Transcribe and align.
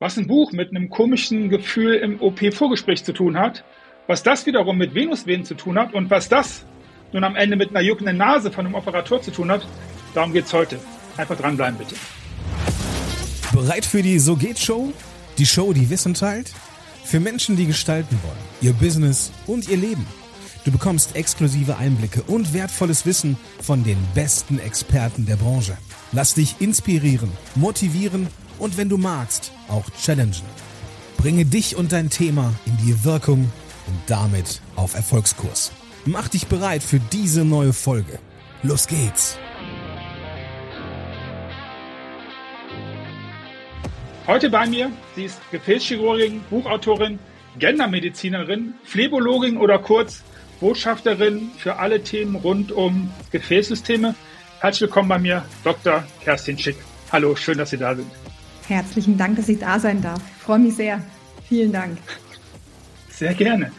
was 0.00 0.16
ein 0.16 0.26
Buch 0.26 0.52
mit 0.52 0.70
einem 0.70 0.88
komischen 0.88 1.50
Gefühl 1.50 1.94
im 1.96 2.22
OP-Vorgespräch 2.22 3.04
zu 3.04 3.12
tun 3.12 3.38
hat, 3.38 3.64
was 4.06 4.22
das 4.22 4.46
wiederum 4.46 4.78
mit 4.78 4.94
Venusvenen 4.94 5.44
zu 5.44 5.54
tun 5.54 5.78
hat 5.78 5.92
und 5.92 6.10
was 6.10 6.30
das 6.30 6.64
nun 7.12 7.22
am 7.22 7.36
Ende 7.36 7.54
mit 7.54 7.68
einer 7.68 7.82
juckenden 7.82 8.16
Nase 8.16 8.50
von 8.50 8.64
einem 8.64 8.74
Operator 8.74 9.20
zu 9.20 9.30
tun 9.30 9.50
hat, 9.50 9.66
darum 10.14 10.32
geht's 10.32 10.54
heute. 10.54 10.80
Einfach 11.18 11.36
dranbleiben, 11.36 11.76
bitte. 11.78 11.96
Bereit 13.52 13.84
für 13.84 14.00
die 14.00 14.18
So 14.18 14.36
geht 14.36 14.58
Show? 14.58 14.90
Die 15.36 15.44
Show, 15.44 15.74
die 15.74 15.90
Wissen 15.90 16.14
teilt? 16.14 16.50
Für 17.04 17.20
Menschen, 17.20 17.56
die 17.56 17.66
gestalten 17.66 18.18
wollen, 18.22 18.38
ihr 18.62 18.72
Business 18.72 19.30
und 19.46 19.68
ihr 19.68 19.76
Leben. 19.76 20.06
Du 20.64 20.72
bekommst 20.72 21.14
exklusive 21.14 21.76
Einblicke 21.76 22.22
und 22.22 22.54
wertvolles 22.54 23.04
Wissen 23.04 23.36
von 23.60 23.84
den 23.84 23.98
besten 24.14 24.60
Experten 24.60 25.26
der 25.26 25.36
Branche. 25.36 25.76
Lass 26.12 26.32
dich 26.32 26.56
inspirieren, 26.60 27.30
motivieren 27.54 28.28
und 28.60 28.76
wenn 28.76 28.88
du 28.88 28.98
magst, 28.98 29.52
auch 29.68 29.84
challengen. 30.00 30.46
Bringe 31.16 31.44
dich 31.44 31.76
und 31.76 31.92
dein 31.92 32.10
Thema 32.10 32.54
in 32.66 32.76
die 32.86 33.04
Wirkung 33.04 33.50
und 33.86 33.98
damit 34.06 34.60
auf 34.76 34.94
Erfolgskurs. 34.94 35.72
Mach 36.04 36.28
dich 36.28 36.46
bereit 36.46 36.82
für 36.82 37.00
diese 37.12 37.44
neue 37.44 37.72
Folge. 37.72 38.18
Los 38.62 38.86
geht's! 38.86 39.38
Heute 44.26 44.48
bei 44.48 44.66
mir, 44.66 44.92
sie 45.16 45.24
ist 45.24 45.40
Gefäßchirurgin, 45.50 46.40
Buchautorin, 46.50 47.18
Gendermedizinerin, 47.58 48.74
Phlebologin 48.84 49.56
oder 49.56 49.78
kurz 49.78 50.22
Botschafterin 50.60 51.50
für 51.56 51.76
alle 51.76 52.02
Themen 52.02 52.36
rund 52.36 52.70
um 52.70 53.10
Gefäßsysteme. 53.32 54.14
Herzlich 54.60 54.82
willkommen 54.82 55.08
bei 55.08 55.18
mir, 55.18 55.44
Dr. 55.64 56.04
Kerstin 56.22 56.58
Schick. 56.58 56.76
Hallo, 57.10 57.34
schön, 57.34 57.58
dass 57.58 57.70
Sie 57.70 57.78
da 57.78 57.94
sind. 57.94 58.06
Herzlichen 58.70 59.18
Dank, 59.18 59.34
dass 59.34 59.48
ich 59.48 59.58
da 59.58 59.80
sein 59.80 60.00
darf. 60.00 60.22
Ich 60.36 60.42
freue 60.44 60.60
mich 60.60 60.76
sehr. 60.76 61.02
Vielen 61.48 61.72
Dank. 61.72 61.98
Sehr 63.08 63.34
gerne. 63.34 63.72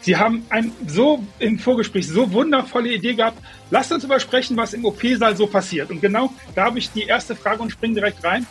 Sie 0.00 0.16
haben 0.16 0.46
ein 0.50 0.70
so 0.86 1.26
im 1.40 1.58
Vorgespräch 1.58 2.06
so 2.06 2.30
wundervolle 2.30 2.94
Idee 2.94 3.14
gehabt. 3.14 3.42
Lasst 3.70 3.90
uns 3.90 4.04
übersprechen, 4.04 4.56
was 4.56 4.72
im 4.72 4.84
OP-Saal 4.84 5.36
so 5.36 5.48
passiert. 5.48 5.90
Und 5.90 6.00
genau 6.00 6.32
da 6.54 6.66
habe 6.66 6.78
ich 6.78 6.92
die 6.92 7.02
erste 7.02 7.34
Frage 7.34 7.60
und 7.60 7.70
springe 7.70 7.94
direkt 7.94 8.22
rein. 8.22 8.46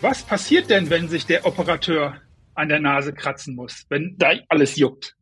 Was 0.00 0.22
passiert 0.22 0.70
denn, 0.70 0.88
wenn 0.88 1.08
sich 1.08 1.26
der 1.26 1.44
Operateur 1.44 2.20
an 2.54 2.68
der 2.68 2.78
Nase 2.78 3.12
kratzen 3.12 3.56
muss, 3.56 3.86
wenn 3.88 4.14
da 4.16 4.34
alles 4.48 4.76
juckt? 4.76 5.16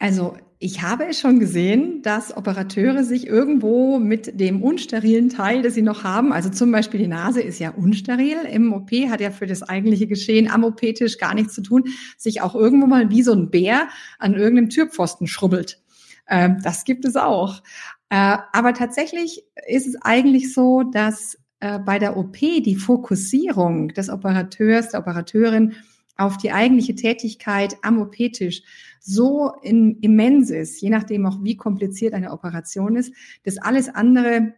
Also 0.00 0.36
ich 0.60 0.82
habe 0.82 1.06
es 1.06 1.20
schon 1.20 1.38
gesehen, 1.38 2.02
dass 2.02 2.36
Operateure 2.36 3.04
sich 3.04 3.28
irgendwo 3.28 4.00
mit 4.00 4.40
dem 4.40 4.60
unsterilen 4.62 5.28
Teil, 5.28 5.62
das 5.62 5.74
sie 5.74 5.82
noch 5.82 6.02
haben, 6.02 6.32
also 6.32 6.50
zum 6.50 6.72
Beispiel 6.72 6.98
die 6.98 7.06
Nase 7.06 7.40
ist 7.40 7.60
ja 7.60 7.70
unsteril 7.70 8.38
im 8.50 8.72
OP, 8.72 8.90
hat 9.08 9.20
ja 9.20 9.30
für 9.30 9.46
das 9.46 9.62
eigentliche 9.62 10.08
Geschehen 10.08 10.50
am 10.50 10.64
OP-Tisch 10.64 11.18
gar 11.18 11.34
nichts 11.34 11.54
zu 11.54 11.62
tun, 11.62 11.84
sich 12.16 12.42
auch 12.42 12.56
irgendwo 12.56 12.88
mal 12.88 13.08
wie 13.10 13.22
so 13.22 13.32
ein 13.32 13.50
Bär 13.50 13.88
an 14.18 14.34
irgendeinem 14.34 14.68
Türpfosten 14.68 15.28
schrubbelt. 15.28 15.80
Ähm, 16.28 16.58
das 16.64 16.84
gibt 16.84 17.04
es 17.04 17.14
auch. 17.14 17.62
Äh, 18.10 18.38
aber 18.52 18.74
tatsächlich 18.74 19.44
ist 19.68 19.86
es 19.86 19.96
eigentlich 20.02 20.52
so, 20.52 20.82
dass 20.82 21.38
äh, 21.60 21.78
bei 21.78 22.00
der 22.00 22.16
OP 22.16 22.38
die 22.38 22.76
Fokussierung 22.76 23.88
des 23.88 24.10
Operateurs, 24.10 24.90
der 24.90 25.00
Operateurin 25.00 25.74
auf 26.18 26.36
die 26.36 26.52
eigentliche 26.52 26.94
Tätigkeit 26.94 27.76
am 27.82 28.00
OP-Tisch 28.00 28.62
so 29.00 29.52
in, 29.62 29.98
immens 30.00 30.50
ist, 30.50 30.82
je 30.82 30.90
nachdem 30.90 31.24
auch 31.24 31.42
wie 31.42 31.56
kompliziert 31.56 32.12
eine 32.12 32.32
Operation 32.32 32.96
ist, 32.96 33.14
dass 33.44 33.56
alles 33.56 33.88
andere 33.88 34.52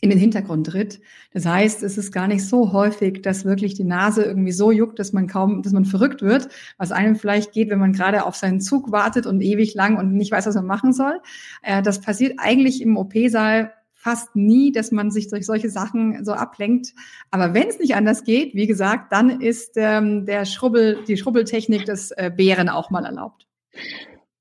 in 0.00 0.10
den 0.10 0.18
Hintergrund 0.18 0.66
tritt. 0.66 1.00
Das 1.32 1.46
heißt, 1.46 1.84
es 1.84 1.96
ist 1.96 2.10
gar 2.10 2.26
nicht 2.26 2.44
so 2.44 2.72
häufig, 2.72 3.22
dass 3.22 3.44
wirklich 3.44 3.74
die 3.74 3.84
Nase 3.84 4.24
irgendwie 4.24 4.50
so 4.50 4.72
juckt, 4.72 4.98
dass 4.98 5.12
man 5.12 5.28
kaum, 5.28 5.62
dass 5.62 5.72
man 5.72 5.84
verrückt 5.84 6.22
wird, 6.22 6.48
was 6.76 6.90
einem 6.90 7.14
vielleicht 7.14 7.52
geht, 7.52 7.70
wenn 7.70 7.78
man 7.78 7.92
gerade 7.92 8.26
auf 8.26 8.34
seinen 8.34 8.60
Zug 8.60 8.90
wartet 8.90 9.26
und 9.26 9.40
ewig 9.40 9.74
lang 9.74 9.96
und 9.98 10.12
nicht 10.14 10.32
weiß, 10.32 10.46
was 10.46 10.56
man 10.56 10.66
machen 10.66 10.92
soll. 10.92 11.20
Äh, 11.62 11.82
das 11.82 12.00
passiert 12.00 12.34
eigentlich 12.38 12.82
im 12.82 12.96
OP-Saal 12.96 13.72
fast 14.02 14.34
nie, 14.34 14.72
dass 14.72 14.90
man 14.90 15.12
sich 15.12 15.28
durch 15.28 15.46
solche 15.46 15.70
Sachen 15.70 16.24
so 16.24 16.32
ablenkt. 16.32 16.88
Aber 17.30 17.54
wenn 17.54 17.68
es 17.68 17.78
nicht 17.78 17.94
anders 17.94 18.24
geht, 18.24 18.52
wie 18.54 18.66
gesagt, 18.66 19.12
dann 19.12 19.40
ist 19.40 19.74
ähm, 19.76 20.26
der 20.26 20.44
Schrubbel, 20.44 21.04
die 21.06 21.16
Schrubbeltechnik 21.16 21.84
des 21.84 22.10
äh, 22.10 22.30
Bären 22.36 22.68
auch 22.68 22.90
mal 22.90 23.04
erlaubt. 23.04 23.46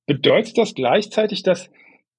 Bedeutet 0.07 0.57
das 0.57 0.73
gleichzeitig, 0.73 1.43
dass 1.43 1.69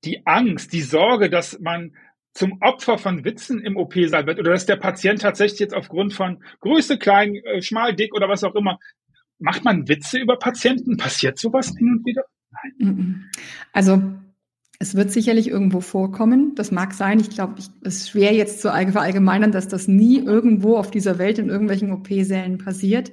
die 0.05 0.25
Angst, 0.25 0.73
die 0.73 0.83
Sorge, 0.83 1.31
dass 1.31 1.59
man 1.59 1.97
zum 2.33 2.59
Opfer 2.61 2.97
von 2.97 3.25
Witzen 3.25 3.61
im 3.61 3.77
OP-Saal 3.77 4.27
wird 4.27 4.39
oder 4.39 4.53
dass 4.53 4.65
der 4.65 4.77
Patient 4.77 5.21
tatsächlich 5.21 5.59
jetzt 5.59 5.75
aufgrund 5.75 6.15
von 6.15 6.43
Größe, 6.61 6.97
klein, 6.97 7.35
äh, 7.35 7.61
schmal, 7.61 7.95
dick 7.95 8.15
oder 8.15 8.29
was 8.29 8.45
auch 8.45 8.55
immer, 8.55 8.79
macht 9.41 9.65
man 9.65 9.89
Witze 9.89 10.19
über 10.19 10.39
Patienten? 10.39 10.97
Passiert 10.97 11.39
sowas 11.39 11.75
hin 11.77 11.89
und 11.89 12.07
wieder? 12.07 12.23
Nein. 12.79 13.31
Also 13.73 14.01
es 14.83 14.97
wird 14.97 15.13
sicherlich 15.13 15.47
irgendwo 15.47 15.81
vorkommen. 15.81 16.57
Das 16.57 16.73
mag 16.73 16.93
sein. 16.93 17.21
Ich 17.21 17.31
glaube, 17.31 17.55
es 17.57 17.71
ist 17.83 18.11
schwer 18.11 18.33
jetzt 18.35 18.61
zu 18.61 18.69
verallgemeinern, 18.69 19.53
dass 19.53 19.69
das 19.69 19.87
nie 19.87 20.19
irgendwo 20.19 20.77
auf 20.77 20.91
dieser 20.91 21.19
Welt 21.19 21.39
in 21.39 21.51
irgendwelchen 21.51 21.93
OP-Sälen 21.93 22.59
passiert. 22.59 23.13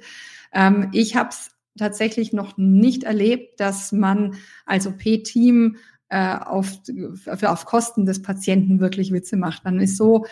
Ähm, 0.52 0.88
ich 0.92 1.14
habe 1.14 1.28
es 1.30 1.52
tatsächlich 1.78 2.32
noch 2.32 2.56
nicht 2.56 3.04
erlebt, 3.04 3.60
dass 3.60 3.92
man 3.92 4.34
als 4.66 4.88
OP-Team 4.88 5.76
äh, 6.08 6.34
auf, 6.34 6.72
auf 7.40 7.64
Kosten 7.66 8.04
des 8.04 8.20
Patienten 8.20 8.80
wirklich 8.80 9.12
Witze 9.12 9.36
macht. 9.36 9.64
Man 9.64 9.78
ist 9.78 9.96
so 9.96 10.26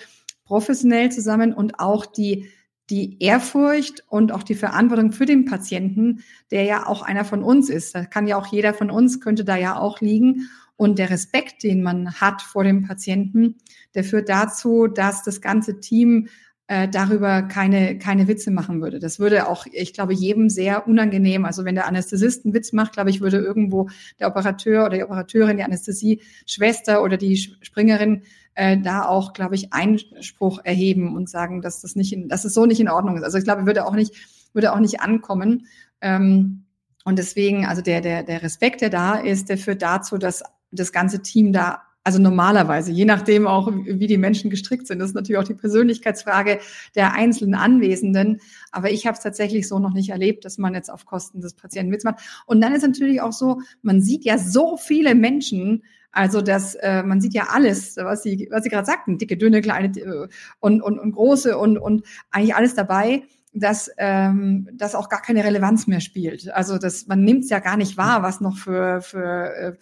professionell 0.44 1.12
zusammen 1.12 1.52
und 1.52 1.78
auch 1.78 2.04
die 2.04 2.48
die 2.90 3.22
Ehrfurcht 3.22 4.02
und 4.08 4.32
auch 4.32 4.42
die 4.42 4.54
Verantwortung 4.54 5.12
für 5.12 5.26
den 5.26 5.44
Patienten, 5.44 6.24
der 6.50 6.62
ja 6.62 6.86
auch 6.86 7.02
einer 7.02 7.26
von 7.26 7.42
uns 7.42 7.68
ist. 7.68 7.94
Da 7.94 8.06
kann 8.06 8.26
ja 8.26 8.38
auch 8.38 8.46
jeder 8.46 8.72
von 8.72 8.90
uns, 8.90 9.20
könnte 9.20 9.44
da 9.44 9.56
ja 9.56 9.78
auch 9.78 10.00
liegen. 10.00 10.48
Und 10.78 11.00
der 11.00 11.10
Respekt, 11.10 11.64
den 11.64 11.82
man 11.82 12.14
hat 12.14 12.40
vor 12.40 12.62
dem 12.62 12.86
Patienten, 12.86 13.56
der 13.96 14.04
führt 14.04 14.28
dazu, 14.28 14.86
dass 14.86 15.24
das 15.24 15.40
ganze 15.40 15.80
Team 15.80 16.28
äh, 16.68 16.86
darüber 16.86 17.42
keine, 17.42 17.98
keine 17.98 18.28
Witze 18.28 18.52
machen 18.52 18.80
würde. 18.80 19.00
Das 19.00 19.18
würde 19.18 19.48
auch, 19.48 19.66
ich 19.72 19.92
glaube, 19.92 20.14
jedem 20.14 20.48
sehr 20.48 20.86
unangenehm. 20.86 21.44
Also 21.46 21.64
wenn 21.64 21.74
der 21.74 21.88
Anästhesist 21.88 22.44
einen 22.44 22.54
Witz 22.54 22.72
macht, 22.72 22.92
glaube 22.92 23.10
ich, 23.10 23.20
würde 23.20 23.38
irgendwo 23.38 23.88
der 24.20 24.28
Operateur 24.28 24.86
oder 24.86 24.98
die 24.98 25.02
Operateurin, 25.02 25.56
die 25.56 25.64
Anästhesie-Schwester 25.64 27.02
oder 27.02 27.16
die 27.16 27.38
Springerin 27.38 28.22
äh, 28.54 28.78
da 28.78 29.04
auch, 29.04 29.32
glaube 29.32 29.56
ich, 29.56 29.72
Einspruch 29.72 30.60
erheben 30.62 31.16
und 31.16 31.28
sagen, 31.28 31.60
dass 31.60 31.80
das 31.80 31.96
nicht, 31.96 32.12
in, 32.12 32.28
dass 32.28 32.44
es 32.44 32.54
so 32.54 32.66
nicht 32.66 32.78
in 32.78 32.88
Ordnung 32.88 33.16
ist. 33.16 33.24
Also 33.24 33.38
ich 33.38 33.44
glaube, 33.44 33.66
würde 33.66 33.84
auch 33.84 33.96
nicht, 33.96 34.14
würde 34.52 34.72
auch 34.72 34.80
nicht 34.80 35.00
ankommen. 35.00 35.66
Ähm, 36.00 36.66
und 37.04 37.18
deswegen, 37.18 37.66
also 37.66 37.82
der, 37.82 38.00
der, 38.00 38.22
der 38.22 38.44
Respekt, 38.44 38.80
der 38.80 38.90
da 38.90 39.14
ist, 39.14 39.48
der 39.48 39.58
führt 39.58 39.82
dazu, 39.82 40.18
dass 40.18 40.44
das 40.70 40.92
ganze 40.92 41.22
Team 41.22 41.52
da 41.52 41.82
also 42.08 42.18
normalerweise, 42.22 42.90
je 42.90 43.04
nachdem 43.04 43.46
auch, 43.46 43.70
wie 43.70 44.06
die 44.06 44.16
Menschen 44.16 44.48
gestrickt 44.48 44.86
sind. 44.86 44.98
Das 44.98 45.10
ist 45.10 45.14
natürlich 45.14 45.38
auch 45.38 45.46
die 45.46 45.52
Persönlichkeitsfrage 45.52 46.58
der 46.94 47.12
einzelnen 47.12 47.54
Anwesenden. 47.54 48.40
Aber 48.72 48.90
ich 48.90 49.06
habe 49.06 49.14
es 49.14 49.22
tatsächlich 49.22 49.68
so 49.68 49.78
noch 49.78 49.92
nicht 49.92 50.08
erlebt, 50.08 50.46
dass 50.46 50.56
man 50.56 50.72
jetzt 50.72 50.90
auf 50.90 51.04
Kosten 51.04 51.42
des 51.42 51.52
Patienten 51.52 51.92
Witz 51.92 52.04
macht. 52.04 52.20
Und 52.46 52.62
dann 52.62 52.74
ist 52.74 52.80
natürlich 52.80 53.20
auch 53.20 53.32
so, 53.32 53.60
man 53.82 54.00
sieht 54.00 54.24
ja 54.24 54.38
so 54.38 54.78
viele 54.78 55.14
Menschen, 55.14 55.82
also 56.10 56.40
das, 56.40 56.76
äh, 56.76 57.02
man 57.02 57.20
sieht 57.20 57.34
ja 57.34 57.48
alles, 57.50 57.98
was 57.98 58.22
Sie, 58.22 58.48
was 58.50 58.64
Sie 58.64 58.70
gerade 58.70 58.86
sagten, 58.86 59.18
dicke, 59.18 59.36
dünne, 59.36 59.60
kleine 59.60 59.88
äh, 59.88 60.28
und, 60.60 60.80
und, 60.80 60.98
und 60.98 61.12
große 61.12 61.58
und, 61.58 61.76
und 61.76 62.06
eigentlich 62.30 62.54
alles 62.54 62.74
dabei 62.74 63.24
dass 63.54 63.90
ähm, 63.96 64.68
das 64.74 64.94
auch 64.94 65.08
gar 65.08 65.22
keine 65.22 65.42
Relevanz 65.42 65.86
mehr 65.86 66.00
spielt. 66.00 66.50
Also 66.50 66.78
das, 66.78 67.06
man 67.06 67.24
nimmt 67.24 67.44
es 67.44 67.50
ja 67.50 67.58
gar 67.60 67.76
nicht 67.76 67.96
wahr, 67.96 68.22
was 68.22 68.40
noch 68.40 68.56
für, 68.56 69.00
für 69.00 69.54
äh, 69.54 69.76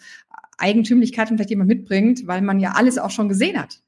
Eigentümlichkeiten 0.57 1.37
vielleicht 1.37 1.49
jemand 1.49 1.69
mitbringt, 1.69 2.27
weil 2.27 2.41
man 2.41 2.59
ja 2.59 2.73
alles 2.75 2.97
auch 2.97 3.11
schon 3.11 3.29
gesehen 3.29 3.59
hat. 3.59 3.79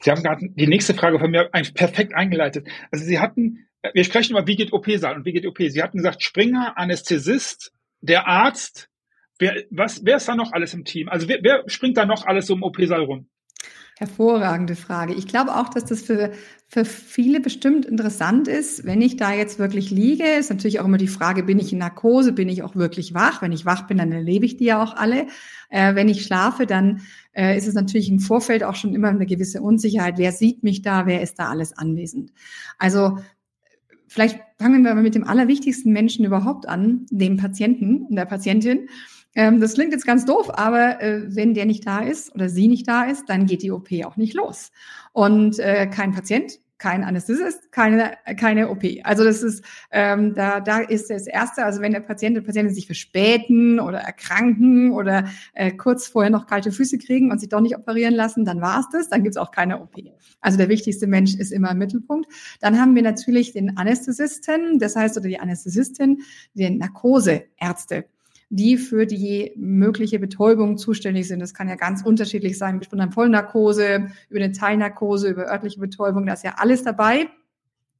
Sie 0.00 0.10
haben 0.10 0.22
gerade 0.22 0.48
die 0.48 0.66
nächste 0.66 0.94
Frage 0.94 1.18
von 1.18 1.30
mir 1.30 1.50
eigentlich 1.52 1.74
perfekt 1.74 2.14
eingeleitet. 2.14 2.68
Also 2.90 3.04
Sie 3.04 3.20
hatten, 3.20 3.68
wir 3.94 4.04
sprechen 4.04 4.32
über 4.32 4.46
wie 4.46 4.56
geht 4.56 4.72
OP-Saal 4.72 5.16
und 5.16 5.24
wie 5.24 5.32
geht 5.32 5.46
OP. 5.46 5.58
Sie 5.58 5.82
hatten 5.82 5.98
gesagt, 5.98 6.22
Springer, 6.22 6.76
Anästhesist, 6.76 7.72
der 8.00 8.26
Arzt. 8.26 8.88
Wer, 9.38 9.64
was, 9.70 10.04
wer 10.04 10.16
ist 10.16 10.28
da 10.28 10.34
noch 10.34 10.52
alles 10.52 10.74
im 10.74 10.84
Team? 10.84 11.08
Also 11.08 11.28
wer, 11.28 11.38
wer 11.42 11.64
springt 11.68 11.96
da 11.96 12.04
noch 12.04 12.26
alles 12.26 12.46
so 12.46 12.54
im 12.54 12.62
OP-Saal 12.62 13.04
rum? 13.04 13.28
Hervorragende 13.98 14.74
Frage. 14.74 15.12
Ich 15.14 15.26
glaube 15.26 15.54
auch, 15.54 15.68
dass 15.68 15.84
das 15.84 16.02
für, 16.02 16.32
für 16.66 16.84
viele 16.84 17.40
bestimmt 17.40 17.84
interessant 17.84 18.48
ist, 18.48 18.86
wenn 18.86 19.02
ich 19.02 19.16
da 19.16 19.34
jetzt 19.34 19.58
wirklich 19.58 19.90
liege. 19.90 20.24
Ist 20.24 20.50
natürlich 20.50 20.80
auch 20.80 20.86
immer 20.86 20.96
die 20.96 21.08
Frage, 21.08 21.42
bin 21.42 21.58
ich 21.58 21.72
in 21.72 21.78
Narkose, 21.78 22.32
bin 22.32 22.48
ich 22.48 22.62
auch 22.62 22.74
wirklich 22.74 23.12
wach? 23.12 23.42
Wenn 23.42 23.52
ich 23.52 23.66
wach 23.66 23.86
bin, 23.86 23.98
dann 23.98 24.10
erlebe 24.10 24.46
ich 24.46 24.56
die 24.56 24.64
ja 24.64 24.82
auch 24.82 24.96
alle. 24.96 25.26
Äh, 25.68 25.94
wenn 25.94 26.08
ich 26.08 26.24
schlafe, 26.24 26.66
dann 26.66 27.02
äh, 27.32 27.56
ist 27.56 27.68
es 27.68 27.74
natürlich 27.74 28.08
im 28.08 28.18
Vorfeld 28.18 28.64
auch 28.64 28.76
schon 28.76 28.94
immer 28.94 29.08
eine 29.08 29.26
gewisse 29.26 29.60
Unsicherheit. 29.60 30.14
Wer 30.16 30.32
sieht 30.32 30.62
mich 30.62 30.80
da? 30.80 31.04
Wer 31.06 31.20
ist 31.20 31.38
da 31.38 31.50
alles 31.50 31.76
anwesend? 31.76 32.32
Also 32.78 33.18
vielleicht 34.08 34.40
fangen 34.58 34.84
wir 34.84 34.94
mal 34.94 35.02
mit 35.02 35.14
dem 35.14 35.24
allerwichtigsten 35.24 35.92
Menschen 35.92 36.24
überhaupt 36.24 36.66
an, 36.66 37.06
dem 37.10 37.36
Patienten 37.36 38.06
und 38.06 38.16
der 38.16 38.26
Patientin. 38.26 38.88
Ähm, 39.34 39.60
das 39.60 39.74
klingt 39.74 39.92
jetzt 39.92 40.06
ganz 40.06 40.24
doof, 40.24 40.50
aber 40.52 41.00
äh, 41.00 41.34
wenn 41.34 41.54
der 41.54 41.66
nicht 41.66 41.86
da 41.86 42.00
ist 42.00 42.34
oder 42.34 42.48
sie 42.48 42.68
nicht 42.68 42.86
da 42.86 43.04
ist, 43.04 43.28
dann 43.28 43.46
geht 43.46 43.62
die 43.62 43.70
OP 43.70 43.88
auch 44.04 44.16
nicht 44.16 44.34
los. 44.34 44.72
Und 45.12 45.58
äh, 45.58 45.86
kein 45.86 46.12
Patient 46.12 46.58
kein 46.82 47.04
Anästhesist, 47.04 47.70
keine, 47.70 48.14
keine 48.36 48.68
OP. 48.68 48.82
Also 49.04 49.22
das 49.22 49.44
ist, 49.44 49.64
ähm, 49.92 50.34
da, 50.34 50.58
da 50.58 50.80
ist 50.80 51.10
das 51.10 51.28
Erste, 51.28 51.64
also 51.64 51.80
wenn 51.80 51.92
der 51.92 52.00
Patient 52.00 52.36
und 52.36 52.44
Patientin 52.44 52.74
sich 52.74 52.86
verspäten 52.86 53.78
oder 53.78 53.98
erkranken 53.98 54.90
oder 54.90 55.28
äh, 55.54 55.70
kurz 55.70 56.08
vorher 56.08 56.30
noch 56.30 56.48
kalte 56.48 56.72
Füße 56.72 56.98
kriegen 56.98 57.30
und 57.30 57.38
sich 57.38 57.48
doch 57.48 57.60
nicht 57.60 57.76
operieren 57.76 58.14
lassen, 58.14 58.44
dann 58.44 58.60
war 58.60 58.80
es 58.80 58.88
das, 58.90 59.08
dann 59.08 59.22
gibt's 59.22 59.36
auch 59.36 59.52
keine 59.52 59.80
OP. 59.80 59.94
Also 60.40 60.58
der 60.58 60.68
wichtigste 60.68 61.06
Mensch 61.06 61.36
ist 61.36 61.52
immer 61.52 61.70
im 61.70 61.78
Mittelpunkt. 61.78 62.28
Dann 62.60 62.80
haben 62.80 62.96
wir 62.96 63.02
natürlich 63.02 63.52
den 63.52 63.76
Anästhesisten, 63.76 64.80
das 64.80 64.96
heißt, 64.96 65.16
oder 65.16 65.28
die 65.28 65.38
Anästhesistin, 65.38 66.22
den 66.54 66.78
Narkoseärzte 66.78 68.06
die 68.54 68.76
für 68.76 69.06
die 69.06 69.52
mögliche 69.56 70.18
Betäubung 70.18 70.76
zuständig 70.76 71.26
sind. 71.26 71.40
Das 71.40 71.54
kann 71.54 71.70
ja 71.70 71.74
ganz 71.74 72.02
unterschiedlich 72.02 72.58
sein, 72.58 72.78
bestimmt 72.78 73.00
an 73.00 73.10
Vollnarkose, 73.10 74.10
über 74.28 74.40
eine 74.40 74.52
Teilnarkose, 74.52 75.30
über 75.30 75.50
örtliche 75.50 75.80
Betäubung, 75.80 76.26
da 76.26 76.34
ist 76.34 76.44
ja 76.44 76.56
alles 76.58 76.82
dabei. 76.82 77.28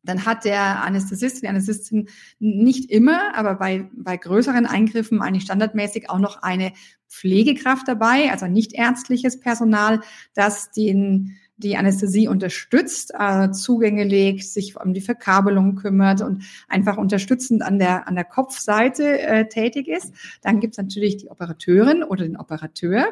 Dann 0.02 0.26
hat 0.26 0.44
der 0.44 0.84
Anästhesist, 0.84 1.42
die 1.42 1.48
Anästhesistin 1.48 2.08
nicht 2.38 2.90
immer, 2.90 3.34
aber 3.34 3.54
bei, 3.54 3.88
bei 3.94 4.18
größeren 4.18 4.66
Eingriffen 4.66 5.22
eigentlich 5.22 5.44
standardmäßig 5.44 6.10
auch 6.10 6.18
noch 6.18 6.42
eine 6.42 6.72
Pflegekraft 7.08 7.88
dabei, 7.88 8.30
also 8.30 8.46
nicht 8.46 8.74
ärztliches 8.74 9.40
Personal, 9.40 10.00
das 10.34 10.70
den 10.70 11.34
die 11.62 11.76
Anästhesie 11.76 12.28
unterstützt, 12.28 13.12
äh, 13.18 13.50
Zugänge 13.50 14.04
legt, 14.04 14.44
sich 14.44 14.76
um 14.80 14.94
die 14.94 15.00
Verkabelung 15.00 15.76
kümmert 15.76 16.20
und 16.20 16.44
einfach 16.68 16.96
unterstützend 16.96 17.62
an 17.62 17.78
der, 17.78 18.08
an 18.08 18.14
der 18.14 18.24
Kopfseite 18.24 19.20
äh, 19.20 19.48
tätig 19.48 19.88
ist. 19.88 20.12
Dann 20.42 20.60
gibt 20.60 20.74
es 20.74 20.78
natürlich 20.78 21.18
die 21.18 21.28
Operateurin 21.28 22.02
oder 22.02 22.24
den 22.24 22.36
Operateur, 22.36 23.06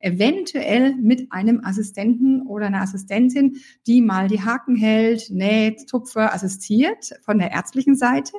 eventuell 0.00 0.94
mit 0.96 1.32
einem 1.32 1.64
Assistenten 1.64 2.46
oder 2.46 2.66
einer 2.66 2.82
Assistentin, 2.82 3.56
die 3.86 4.02
mal 4.02 4.28
die 4.28 4.42
Haken 4.42 4.76
hält, 4.76 5.30
näht, 5.30 5.88
Tupfer, 5.88 6.34
assistiert 6.34 7.14
von 7.22 7.38
der 7.38 7.52
ärztlichen 7.52 7.96
Seite. 7.96 8.32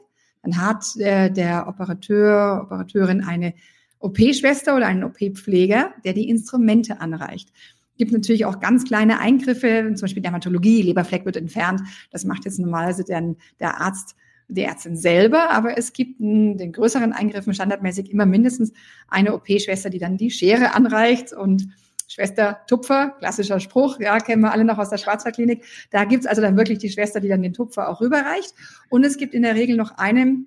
Dann 0.43 0.57
hat 0.61 0.95
äh, 0.97 1.31
der 1.31 1.67
Operateur, 1.67 2.61
Operateurin 2.63 3.23
eine 3.23 3.55
OP-Schwester 3.97 4.75
oder 4.75 4.85
einen 4.85 5.03
OP-Pfleger, 5.03 5.93
der 6.03 6.13
die 6.13 6.29
Instrumente 6.29 7.01
anreicht 7.01 7.51
gibt 7.97 8.11
natürlich 8.11 8.45
auch 8.45 8.59
ganz 8.59 8.85
kleine 8.85 9.19
Eingriffe, 9.19 9.91
zum 9.95 10.01
Beispiel 10.01 10.21
Dermatologie, 10.21 10.81
Leberfleck 10.81 11.25
wird 11.25 11.37
entfernt. 11.37 11.81
Das 12.11 12.25
macht 12.25 12.45
jetzt 12.45 12.59
normalerweise 12.59 13.03
der, 13.03 13.35
der 13.59 13.81
Arzt, 13.81 14.15
die 14.47 14.61
Ärztin 14.61 14.95
selber, 14.95 15.49
aber 15.49 15.77
es 15.77 15.91
gibt 15.91 16.19
in 16.19 16.57
den 16.57 16.71
größeren 16.71 17.13
Eingriffen 17.13 17.53
standardmäßig 17.53 18.11
immer 18.11 18.27
mindestens 18.27 18.73
eine 19.07 19.33
OP-Schwester, 19.33 19.89
die 19.89 19.97
dann 19.97 20.17
die 20.17 20.29
Schere 20.29 20.75
anreicht 20.75 21.33
und 21.33 21.67
Schwester 22.07 22.59
Tupfer, 22.67 23.15
klassischer 23.17 23.59
Spruch, 23.59 23.99
ja, 23.99 24.19
kennen 24.19 24.43
wir 24.43 24.51
alle 24.51 24.63
noch 24.63 24.77
aus 24.77 24.91
der 24.91 24.97
Schwarzwaldklinik. 24.97 25.65
Da 25.89 26.05
gibt's 26.05 26.27
also 26.27 26.41
dann 26.41 26.55
wirklich 26.55 26.77
die 26.77 26.91
Schwester, 26.91 27.19
die 27.19 27.27
dann 27.27 27.41
den 27.41 27.53
Tupfer 27.53 27.89
auch 27.89 28.01
rüberreicht. 28.01 28.53
Und 28.89 29.03
es 29.03 29.17
gibt 29.17 29.33
in 29.33 29.41
der 29.41 29.55
Regel 29.55 29.75
noch 29.75 29.97
eine 29.97 30.37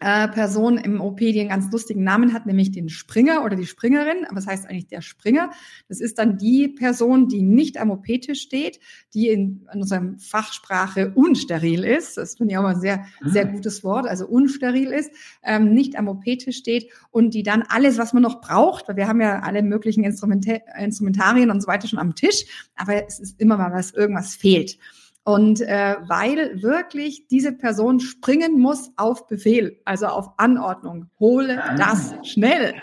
äh, 0.00 0.28
Person 0.28 0.78
im 0.78 1.00
OP, 1.00 1.18
die 1.18 1.40
einen 1.40 1.48
ganz 1.48 1.70
lustigen 1.72 2.02
Namen 2.04 2.32
hat, 2.32 2.46
nämlich 2.46 2.70
den 2.70 2.88
Springer 2.88 3.44
oder 3.44 3.56
die 3.56 3.66
Springerin. 3.66 4.26
Aber 4.28 4.38
es 4.38 4.46
heißt 4.46 4.68
eigentlich 4.68 4.88
der 4.88 5.00
Springer. 5.00 5.50
Das 5.88 6.00
ist 6.00 6.18
dann 6.18 6.36
die 6.36 6.68
Person, 6.68 7.28
die 7.28 7.42
nicht 7.42 7.78
am 7.78 7.90
OP-Tisch 7.90 8.40
steht, 8.40 8.80
die 9.14 9.28
in, 9.28 9.66
in 9.72 9.80
unserer 9.80 10.14
Fachsprache 10.18 11.12
unsteril 11.14 11.84
ist. 11.84 12.16
Das 12.16 12.36
finde 12.36 12.52
ich 12.52 12.58
auch 12.58 12.62
mal 12.62 12.74
ein 12.74 12.80
sehr, 12.80 13.06
sehr 13.24 13.46
ah. 13.46 13.50
gutes 13.50 13.84
Wort. 13.84 14.06
Also 14.06 14.26
unsteril 14.26 14.92
ist, 14.92 15.10
ähm, 15.42 15.72
nicht 15.72 15.96
am 15.96 16.08
OP-Tisch 16.08 16.56
steht 16.56 16.90
und 17.10 17.34
die 17.34 17.42
dann 17.42 17.62
alles, 17.62 17.98
was 17.98 18.12
man 18.12 18.22
noch 18.22 18.40
braucht, 18.40 18.88
weil 18.88 18.96
wir 18.96 19.08
haben 19.08 19.20
ja 19.20 19.40
alle 19.40 19.62
möglichen 19.62 20.04
Instrumente, 20.04 20.62
Instrumentarien 20.78 21.50
und 21.50 21.60
so 21.60 21.68
weiter 21.68 21.88
schon 21.88 21.98
am 21.98 22.14
Tisch, 22.14 22.44
aber 22.76 23.06
es 23.06 23.18
ist 23.18 23.40
immer 23.40 23.56
mal 23.56 23.72
was, 23.72 23.92
irgendwas 23.92 24.34
fehlt. 24.34 24.78
Und 25.26 25.60
äh, 25.60 25.96
weil 26.06 26.62
wirklich 26.62 27.26
diese 27.26 27.50
Person 27.50 27.98
springen 27.98 28.60
muss 28.60 28.92
auf 28.96 29.26
Befehl, 29.26 29.80
also 29.84 30.06
auf 30.06 30.38
Anordnung, 30.38 31.10
hole 31.18 31.60
das 31.76 32.14
schnell, 32.22 32.74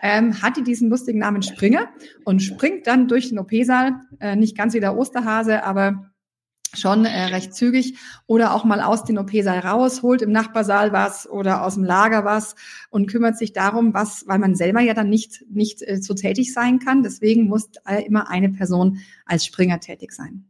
ähm, 0.00 0.40
hat 0.40 0.56
die 0.56 0.62
diesen 0.62 0.90
lustigen 0.90 1.18
Namen 1.18 1.42
Springer 1.42 1.88
und 2.24 2.40
springt 2.40 2.86
dann 2.86 3.08
durch 3.08 3.30
den 3.30 3.40
OP-Saal, 3.40 4.00
äh, 4.20 4.36
nicht 4.36 4.56
ganz 4.56 4.74
wie 4.74 4.80
der 4.80 4.96
Osterhase, 4.96 5.64
aber 5.64 6.12
schon 6.72 7.04
äh, 7.04 7.24
recht 7.24 7.52
zügig 7.52 7.98
oder 8.28 8.54
auch 8.54 8.62
mal 8.62 8.80
aus 8.80 9.02
dem 9.02 9.16
OP-Saal 9.16 9.58
raus, 9.58 10.02
holt 10.02 10.22
im 10.22 10.30
Nachbarsaal 10.30 10.92
was 10.92 11.28
oder 11.28 11.64
aus 11.64 11.74
dem 11.74 11.82
Lager 11.82 12.24
was 12.24 12.54
und 12.90 13.10
kümmert 13.10 13.36
sich 13.36 13.52
darum, 13.52 13.92
was, 13.92 14.22
weil 14.28 14.38
man 14.38 14.54
selber 14.54 14.82
ja 14.82 14.94
dann 14.94 15.10
nicht, 15.10 15.44
nicht 15.50 15.82
äh, 15.82 16.00
so 16.00 16.14
tätig 16.14 16.52
sein 16.54 16.78
kann. 16.78 17.02
Deswegen 17.02 17.48
muss 17.48 17.70
äh, 17.88 18.04
immer 18.04 18.30
eine 18.30 18.50
Person 18.50 18.98
als 19.26 19.44
Springer 19.44 19.80
tätig 19.80 20.12
sein. 20.12 20.44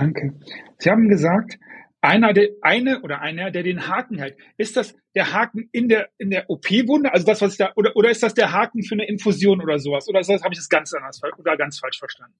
Danke. 0.00 0.32
Sie 0.78 0.90
haben 0.90 1.10
gesagt, 1.10 1.58
einer 2.00 2.32
der, 2.32 2.48
eine 2.62 3.02
oder 3.02 3.20
einer, 3.20 3.50
der 3.50 3.62
den 3.62 3.86
Haken 3.86 4.16
hält. 4.16 4.38
Ist 4.56 4.78
das 4.78 4.96
der 5.14 5.32
Haken 5.32 5.68
in 5.72 5.88
der, 5.88 6.08
in 6.18 6.30
der 6.30 6.48
OP-Wunde? 6.48 7.12
Also 7.12 7.26
das, 7.26 7.40
was 7.40 7.52
ich 7.52 7.58
da, 7.58 7.72
oder, 7.76 7.96
oder 7.96 8.10
ist 8.10 8.22
das 8.22 8.34
der 8.34 8.52
Haken 8.52 8.82
für 8.82 8.94
eine 8.94 9.08
Infusion 9.08 9.60
oder 9.60 9.78
sowas? 9.78 10.08
Oder 10.08 10.20
habe 10.20 10.52
ich 10.52 10.58
das 10.58 10.68
ganz 10.68 10.92
anders 10.92 11.20
oder 11.38 11.56
ganz 11.56 11.78
falsch 11.78 11.98
verstanden? 11.98 12.34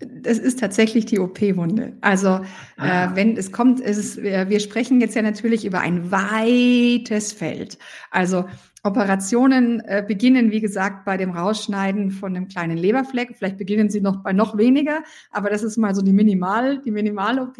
Das 0.00 0.38
ist 0.38 0.58
tatsächlich 0.58 1.06
die 1.06 1.20
OP-Wunde. 1.20 1.96
Also 2.00 2.28
äh, 2.28 2.42
ah. 2.78 3.04
äh, 3.04 3.16
wenn 3.16 3.36
es 3.36 3.52
kommt, 3.52 3.80
ist 3.80 3.98
es, 3.98 4.22
wir 4.22 4.60
sprechen 4.60 5.00
jetzt 5.00 5.14
ja 5.14 5.22
natürlich 5.22 5.64
über 5.64 5.80
ein 5.80 6.10
weites 6.10 7.32
Feld. 7.32 7.78
Also 8.10 8.46
Operationen 8.82 9.80
äh, 9.80 10.04
beginnen, 10.06 10.50
wie 10.50 10.60
gesagt, 10.60 11.04
bei 11.04 11.16
dem 11.16 11.30
Rausschneiden 11.30 12.10
von 12.10 12.34
einem 12.34 12.48
kleinen 12.48 12.78
Leberfleck. 12.78 13.36
Vielleicht 13.36 13.58
beginnen 13.58 13.90
sie 13.90 14.00
noch 14.00 14.22
bei 14.22 14.32
noch 14.32 14.56
weniger, 14.58 15.02
aber 15.30 15.50
das 15.50 15.62
ist 15.62 15.76
mal 15.76 15.94
so 15.94 16.02
die 16.02 16.12
Minimal, 16.12 16.80
die 16.80 16.92
Minimal-OP 16.92 17.58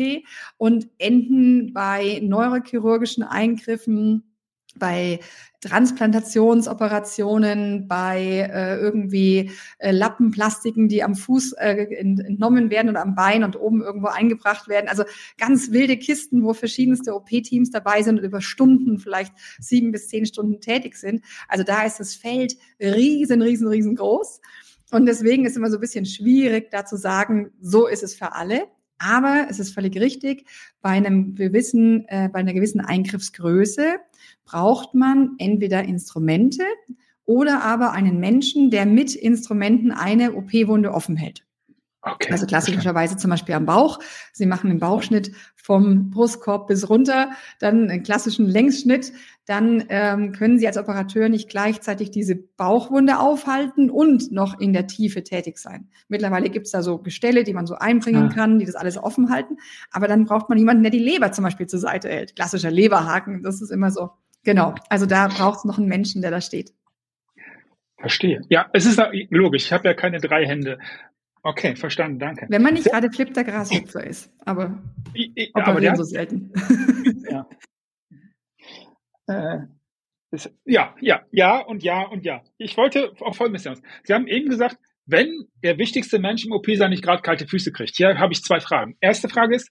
und 0.56 0.88
enden 0.98 1.72
bei 1.72 2.20
neurochirurgischen 2.22 3.24
Eingriffen 3.24 4.35
bei 4.78 5.20
Transplantationsoperationen, 5.60 7.88
bei 7.88 8.50
äh, 8.52 8.78
irgendwie 8.78 9.50
äh, 9.78 9.90
Lappenplastiken, 9.90 10.88
die 10.88 11.02
am 11.02 11.14
Fuß 11.14 11.52
äh, 11.54 11.86
entnommen 11.96 12.70
werden 12.70 12.90
oder 12.90 13.00
am 13.02 13.14
Bein 13.14 13.42
und 13.42 13.56
oben 13.56 13.82
irgendwo 13.82 14.08
eingebracht 14.08 14.68
werden. 14.68 14.88
Also 14.88 15.04
ganz 15.38 15.72
wilde 15.72 15.96
Kisten, 15.96 16.42
wo 16.42 16.52
verschiedenste 16.52 17.14
OP-Teams 17.14 17.70
dabei 17.70 18.02
sind 18.02 18.18
und 18.18 18.24
über 18.24 18.40
Stunden, 18.40 18.98
vielleicht 18.98 19.32
sieben 19.58 19.92
bis 19.92 20.08
zehn 20.08 20.26
Stunden 20.26 20.60
tätig 20.60 20.96
sind. 20.96 21.22
Also 21.48 21.64
da 21.64 21.84
ist 21.84 22.00
das 22.00 22.14
Feld 22.14 22.56
riesen, 22.80 23.42
riesen, 23.42 23.68
riesengroß. 23.68 24.40
Und 24.92 25.06
deswegen 25.06 25.46
ist 25.46 25.56
immer 25.56 25.70
so 25.70 25.78
ein 25.78 25.80
bisschen 25.80 26.06
schwierig, 26.06 26.70
da 26.70 26.84
zu 26.84 26.96
sagen, 26.96 27.50
so 27.60 27.88
ist 27.88 28.04
es 28.04 28.14
für 28.14 28.34
alle. 28.34 28.68
Aber 28.98 29.46
es 29.48 29.58
ist 29.58 29.74
völlig 29.74 29.98
richtig, 30.00 30.46
bei 30.80 30.90
einem 30.90 31.34
gewissen, 31.34 32.06
äh, 32.08 32.28
bei 32.32 32.40
einer 32.40 32.54
gewissen 32.54 32.80
Eingriffsgröße 32.80 33.96
braucht 34.44 34.94
man 34.94 35.36
entweder 35.38 35.84
Instrumente 35.84 36.62
oder 37.24 37.62
aber 37.62 37.92
einen 37.92 38.20
Menschen, 38.20 38.70
der 38.70 38.86
mit 38.86 39.14
Instrumenten 39.14 39.92
eine 39.92 40.34
OP-Wunde 40.34 40.92
offen 40.92 41.16
hält. 41.16 41.45
Okay. 42.06 42.30
Also 42.30 42.46
klassischerweise 42.46 43.16
zum 43.16 43.30
Beispiel 43.30 43.56
am 43.56 43.66
Bauch. 43.66 43.98
Sie 44.32 44.46
machen 44.46 44.70
einen 44.70 44.78
Bauchschnitt 44.78 45.32
vom 45.56 46.10
Brustkorb 46.10 46.68
bis 46.68 46.88
runter, 46.88 47.30
dann 47.58 47.90
einen 47.90 48.04
klassischen 48.04 48.46
Längsschnitt. 48.46 49.12
Dann 49.44 49.84
ähm, 49.88 50.30
können 50.30 50.58
Sie 50.58 50.68
als 50.68 50.78
Operateur 50.78 51.28
nicht 51.28 51.48
gleichzeitig 51.48 52.12
diese 52.12 52.36
Bauchwunde 52.36 53.18
aufhalten 53.18 53.90
und 53.90 54.30
noch 54.30 54.60
in 54.60 54.72
der 54.72 54.86
Tiefe 54.86 55.24
tätig 55.24 55.58
sein. 55.58 55.88
Mittlerweile 56.06 56.48
gibt 56.48 56.66
es 56.66 56.72
da 56.72 56.82
so 56.82 56.98
Gestelle, 56.98 57.42
die 57.42 57.52
man 57.52 57.66
so 57.66 57.74
einbringen 57.74 58.28
ah. 58.30 58.34
kann, 58.34 58.60
die 58.60 58.66
das 58.66 58.76
alles 58.76 58.98
offen 58.98 59.30
halten. 59.30 59.56
Aber 59.90 60.06
dann 60.06 60.26
braucht 60.26 60.48
man 60.48 60.58
jemanden, 60.58 60.84
der 60.84 60.92
die 60.92 61.00
Leber 61.00 61.32
zum 61.32 61.42
Beispiel 61.42 61.66
zur 61.66 61.80
Seite 61.80 62.08
hält. 62.08 62.36
Klassischer 62.36 62.70
Leberhaken, 62.70 63.42
das 63.42 63.60
ist 63.60 63.70
immer 63.70 63.90
so. 63.90 64.10
Genau. 64.44 64.76
Also 64.88 65.06
da 65.06 65.26
braucht 65.26 65.58
es 65.58 65.64
noch 65.64 65.78
einen 65.78 65.88
Menschen, 65.88 66.22
der 66.22 66.30
da 66.30 66.40
steht. 66.40 66.72
Verstehe. 67.98 68.42
Ja, 68.48 68.66
es 68.72 68.86
ist 68.86 69.00
logisch. 69.30 69.64
Ich 69.64 69.72
habe 69.72 69.88
ja 69.88 69.94
keine 69.94 70.20
drei 70.20 70.46
Hände. 70.46 70.78
Okay, 71.46 71.76
verstanden, 71.76 72.18
danke. 72.18 72.46
Wenn 72.48 72.60
man 72.60 72.74
nicht 72.74 72.86
gerade 72.86 73.08
Flip 73.08 73.32
der 73.32 73.44
Grashüpfer 73.44 74.04
ist, 74.04 74.32
aber 74.44 74.82
ich, 75.14 75.30
ich, 75.36 75.54
aber 75.54 75.96
so 75.96 76.02
selten. 76.02 76.52
Ja. 77.30 77.48
Äh, 79.28 79.66
ist, 80.32 80.52
ja, 80.64 80.96
ja, 81.00 81.22
ja 81.30 81.60
und 81.60 81.84
ja 81.84 82.02
und 82.02 82.24
ja. 82.24 82.42
Ich 82.58 82.76
wollte 82.76 83.12
auf 83.20 83.36
Folgendes 83.36 83.62
hinaus. 83.62 83.80
Sie 84.02 84.12
haben 84.12 84.26
eben 84.26 84.48
gesagt, 84.48 84.76
wenn 85.04 85.46
der 85.62 85.78
wichtigste 85.78 86.18
Mensch 86.18 86.44
im 86.44 86.50
OP 86.50 86.66
sein 86.74 86.90
nicht 86.90 87.04
gerade 87.04 87.22
kalte 87.22 87.46
Füße 87.46 87.70
kriegt. 87.70 87.94
Hier 87.96 88.18
habe 88.18 88.32
ich 88.32 88.42
zwei 88.42 88.58
Fragen. 88.58 88.96
Erste 89.00 89.28
Frage 89.28 89.54
ist, 89.54 89.70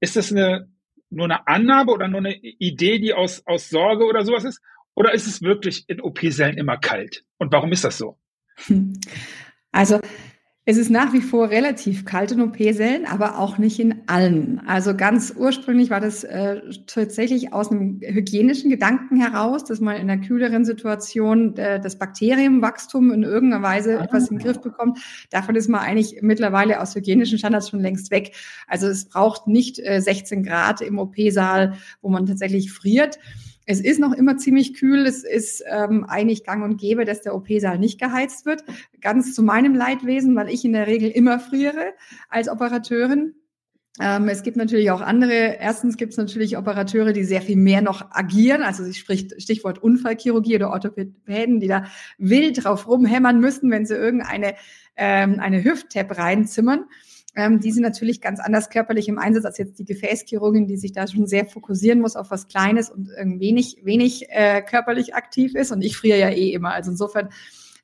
ist 0.00 0.16
das 0.16 0.32
eine, 0.32 0.70
nur 1.08 1.24
eine 1.24 1.46
Annahme 1.46 1.92
oder 1.92 2.08
nur 2.08 2.20
eine 2.20 2.34
Idee, 2.36 2.98
die 2.98 3.14
aus, 3.14 3.42
aus 3.46 3.70
Sorge 3.70 4.04
oder 4.04 4.22
sowas 4.22 4.44
ist? 4.44 4.60
Oder 4.94 5.14
ist 5.14 5.26
es 5.26 5.40
wirklich 5.40 5.88
in 5.88 6.02
OP-Sälen 6.02 6.58
immer 6.58 6.76
kalt? 6.76 7.24
Und 7.38 7.52
warum 7.52 7.72
ist 7.72 7.84
das 7.84 7.96
so? 7.96 8.18
Also 9.72 10.00
Es 10.68 10.78
ist 10.78 10.90
nach 10.90 11.12
wie 11.12 11.20
vor 11.20 11.50
relativ 11.50 12.04
kalt 12.04 12.32
in 12.32 12.40
OP-Sälen, 12.40 13.06
aber 13.06 13.38
auch 13.38 13.56
nicht 13.56 13.78
in 13.78 14.02
allen. 14.08 14.60
Also 14.66 14.96
ganz 14.96 15.32
ursprünglich 15.38 15.90
war 15.90 16.00
das 16.00 16.24
äh, 16.24 16.60
tatsächlich 16.88 17.52
aus 17.52 17.70
einem 17.70 18.00
hygienischen 18.02 18.68
Gedanken 18.68 19.14
heraus, 19.14 19.62
dass 19.62 19.78
man 19.78 19.94
in 19.94 20.10
einer 20.10 20.20
kühleren 20.20 20.64
Situation 20.64 21.56
äh, 21.56 21.78
das 21.78 22.00
Bakterienwachstum 22.00 23.12
in 23.12 23.22
irgendeiner 23.22 23.62
Weise 23.62 24.00
ah. 24.00 24.02
etwas 24.02 24.28
in 24.28 24.38
den 24.38 24.44
Griff 24.44 24.60
bekommt. 24.60 24.98
Davon 25.30 25.54
ist 25.54 25.68
man 25.68 25.82
eigentlich 25.82 26.18
mittlerweile 26.22 26.80
aus 26.80 26.96
hygienischen 26.96 27.38
Standards 27.38 27.70
schon 27.70 27.78
längst 27.78 28.10
weg. 28.10 28.34
Also 28.66 28.88
es 28.88 29.08
braucht 29.08 29.46
nicht 29.46 29.78
äh, 29.78 30.00
16 30.00 30.42
Grad 30.42 30.80
im 30.80 30.98
OP-Saal, 30.98 31.74
wo 32.02 32.08
man 32.08 32.26
tatsächlich 32.26 32.72
friert. 32.72 33.20
Es 33.66 33.80
ist 33.80 33.98
noch 33.98 34.12
immer 34.12 34.36
ziemlich 34.36 34.74
kühl. 34.74 35.06
Es 35.06 35.24
ist 35.24 35.62
ähm, 35.68 36.04
eigentlich 36.04 36.44
gang 36.44 36.64
und 36.64 36.78
gäbe, 36.78 37.04
dass 37.04 37.22
der 37.22 37.34
OP-Saal 37.34 37.78
nicht 37.78 38.00
geheizt 38.00 38.46
wird. 38.46 38.64
Ganz 39.00 39.34
zu 39.34 39.42
meinem 39.42 39.74
Leidwesen, 39.74 40.36
weil 40.36 40.48
ich 40.48 40.64
in 40.64 40.72
der 40.72 40.86
Regel 40.86 41.10
immer 41.10 41.40
friere 41.40 41.92
als 42.28 42.48
Operateurin. 42.48 43.34
Ähm, 43.98 44.28
es 44.28 44.42
gibt 44.42 44.56
natürlich 44.56 44.90
auch 44.90 45.00
andere. 45.00 45.56
Erstens 45.58 45.96
gibt 45.96 46.12
es 46.12 46.18
natürlich 46.18 46.56
Operateure, 46.56 47.12
die 47.12 47.24
sehr 47.24 47.42
viel 47.42 47.56
mehr 47.56 47.82
noch 47.82 48.10
agieren. 48.10 48.62
Also 48.62 48.84
sie 48.84 48.94
spricht 48.94 49.40
Stichwort 49.40 49.82
Unfallchirurgie 49.82 50.56
oder 50.56 50.70
Orthopäden, 50.70 51.60
die 51.60 51.68
da 51.68 51.84
wild 52.18 52.62
drauf 52.62 52.86
rumhämmern 52.86 53.40
müssen, 53.40 53.70
wenn 53.70 53.86
sie 53.86 53.94
irgendeine 53.94 54.54
ähm, 54.96 55.40
eine 55.40 55.64
Hüft-Tab 55.64 56.16
reinzimmern. 56.18 56.84
Ähm, 57.36 57.60
die 57.60 57.70
sind 57.70 57.82
natürlich 57.82 58.20
ganz 58.22 58.40
anders 58.40 58.70
körperlich 58.70 59.08
im 59.08 59.18
Einsatz 59.18 59.44
als 59.44 59.58
jetzt 59.58 59.78
die 59.78 59.84
Gefäßchirurgin, 59.84 60.66
die 60.66 60.78
sich 60.78 60.92
da 60.92 61.06
schon 61.06 61.26
sehr 61.26 61.46
fokussieren 61.46 62.00
muss 62.00 62.16
auf 62.16 62.30
was 62.30 62.48
Kleines 62.48 62.90
und 62.90 63.08
wenig, 63.08 63.78
wenig 63.82 64.30
äh, 64.30 64.62
körperlich 64.62 65.14
aktiv 65.14 65.54
ist. 65.54 65.70
Und 65.70 65.82
ich 65.82 65.96
friere 65.96 66.18
ja 66.18 66.30
eh 66.30 66.52
immer. 66.52 66.72
Also 66.72 66.90
insofern. 66.90 67.28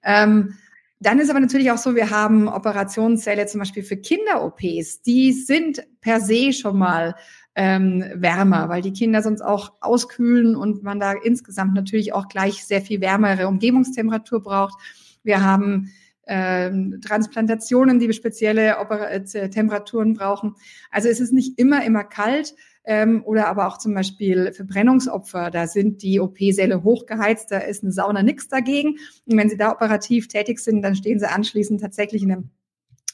Ähm, 0.03 0.55
dann 1.01 1.19
ist 1.19 1.31
aber 1.31 1.41
natürlich 1.41 1.73
auch 1.73 1.79
so, 1.79 1.97
wir 1.97 2.11
haben 2.11 2.47
Operationssäle 2.47 3.47
zum 3.47 3.59
Beispiel 3.59 3.83
für 3.83 3.97
Kinder-OPs. 3.97 5.03
Die 5.03 5.33
sind 5.33 5.83
per 6.01 6.21
se 6.21 6.53
schon 6.53 6.79
mal 6.79 7.17
ähm, 7.57 8.05
wärmer, 8.15 8.69
weil 8.69 8.83
die 8.83 8.93
Kinder 8.93 9.21
sonst 9.21 9.43
auch 9.43 9.73
auskühlen 9.81 10.55
und 10.55 10.85
man 10.85 11.01
da 11.01 11.13
insgesamt 11.13 11.75
natürlich 11.75 12.13
auch 12.13 12.29
gleich 12.29 12.65
sehr 12.65 12.81
viel 12.81 13.01
wärmere 13.01 13.49
Umgebungstemperatur 13.49 14.43
braucht. 14.43 14.81
Wir 15.25 15.43
haben 15.45 15.91
ähm, 16.35 17.01
Transplantationen, 17.03 17.99
die 17.99 18.11
spezielle 18.15 18.79
Oper 18.81 19.11
äh, 19.11 19.51
Temperaturen 19.51 20.15
brauchen. 20.15 20.55
Also 20.91 21.11
es 21.11 21.21
ist 21.21 21.33
nicht 21.33 21.59
immer, 21.59 21.85
immer 21.85 22.05
kalt. 22.05 22.55
Ähm, 22.85 23.23
oder 23.25 23.47
aber 23.47 23.69
auch 23.69 23.79
zum 23.79 23.95
Beispiel 23.95 24.53
Verbrennungsopfer, 24.53 25.51
da 25.51 25.69
sind 25.69 26.03
die 26.03 26.19
OP-Säle 26.19 26.83
hochgeheizt, 26.83 27.53
da 27.53 27.59
ist 27.59 27.85
eine 27.85 27.93
Sauna 27.93 28.25
nichts 28.25 28.49
dagegen. 28.49 28.97
Und 29.27 29.37
wenn 29.37 29.49
sie 29.49 29.57
da 29.57 29.71
operativ 29.71 30.27
tätig 30.27 30.59
sind, 30.59 30.83
dann 30.83 30.97
stehen 30.97 31.21
sie 31.21 31.31
anschließend 31.31 31.81
tatsächlich 31.81 32.23
in 32.23 32.33
einem 32.33 32.51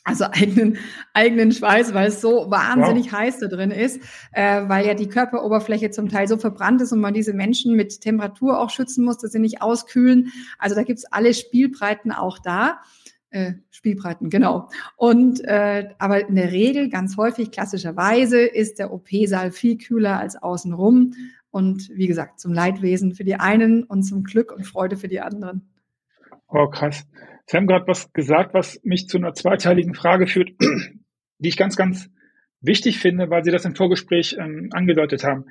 also 0.05 0.25
eigenen, 0.25 0.79
eigenen 1.13 1.53
Schweiß, 1.53 1.93
weil 1.93 2.09
es 2.09 2.23
so 2.23 2.51
wahnsinnig 2.51 3.13
wow. 3.13 3.19
heiß 3.19 3.41
da 3.41 3.49
drin 3.49 3.71
ist, 3.71 4.01
äh, 4.33 4.63
weil 4.67 4.87
ja 4.87 4.95
die 4.95 5.09
Körperoberfläche 5.09 5.91
zum 5.91 6.09
Teil 6.09 6.27
so 6.29 6.39
verbrannt 6.39 6.81
ist 6.81 6.93
und 6.93 7.01
man 7.01 7.13
diese 7.13 7.35
Menschen 7.35 7.77
mit 7.77 8.01
Temperatur 8.01 8.59
auch 8.59 8.71
schützen 8.71 9.05
muss, 9.05 9.19
dass 9.19 9.33
sie 9.33 9.39
nicht 9.39 9.61
auskühlen. 9.61 10.33
Also 10.59 10.75
da 10.77 10.83
gibt's 10.83 11.05
alle 11.05 11.35
Spielbreiten 11.35 12.11
auch 12.11 12.39
da. 12.39 12.81
Äh, 13.31 13.55
Spielbreiten, 13.71 14.31
genau. 14.31 14.71
Und 14.97 15.45
äh, 15.45 15.91
aber 15.99 16.29
in 16.29 16.35
der 16.35 16.51
Regel, 16.51 16.89
ganz 16.89 17.19
häufig, 17.19 17.51
klassischerweise, 17.51 18.41
ist 18.41 18.79
der 18.79 18.91
OP-Saal 18.91 19.53
viel 19.53 19.77
kühler 19.77 20.19
als 20.19 20.37
außenrum. 20.37 21.13
Und 21.51 21.91
wie 21.95 22.07
gesagt, 22.07 22.41
zum 22.41 22.55
Leidwesen 22.55 23.13
für 23.13 23.25
die 23.25 23.35
einen 23.35 23.85
und 23.85 24.03
zum 24.03 24.25
Glück 24.25 24.51
und 24.51 24.67
Freude 24.67 24.97
für 24.97 25.09
die 25.09 25.21
anderen. 25.21 25.69
Oh, 26.49 26.69
krass. 26.69 27.07
Sie 27.45 27.57
haben 27.57 27.67
gerade 27.67 27.87
was 27.87 28.13
gesagt, 28.15 28.55
was 28.55 28.81
mich 28.83 29.09
zu 29.09 29.19
einer 29.19 29.35
zweiteiligen 29.35 29.95
Frage 29.95 30.27
führt, 30.27 30.51
die 31.39 31.49
ich 31.49 31.59
ganz, 31.59 31.77
ganz 31.77 32.09
wichtig 32.63 32.99
finde, 32.99 33.29
weil 33.29 33.45
Sie 33.45 33.51
das 33.51 33.67
im 33.67 33.75
Vorgespräch 33.75 34.37
ähm, 34.39 34.71
angedeutet 34.73 35.25
haben. 35.25 35.45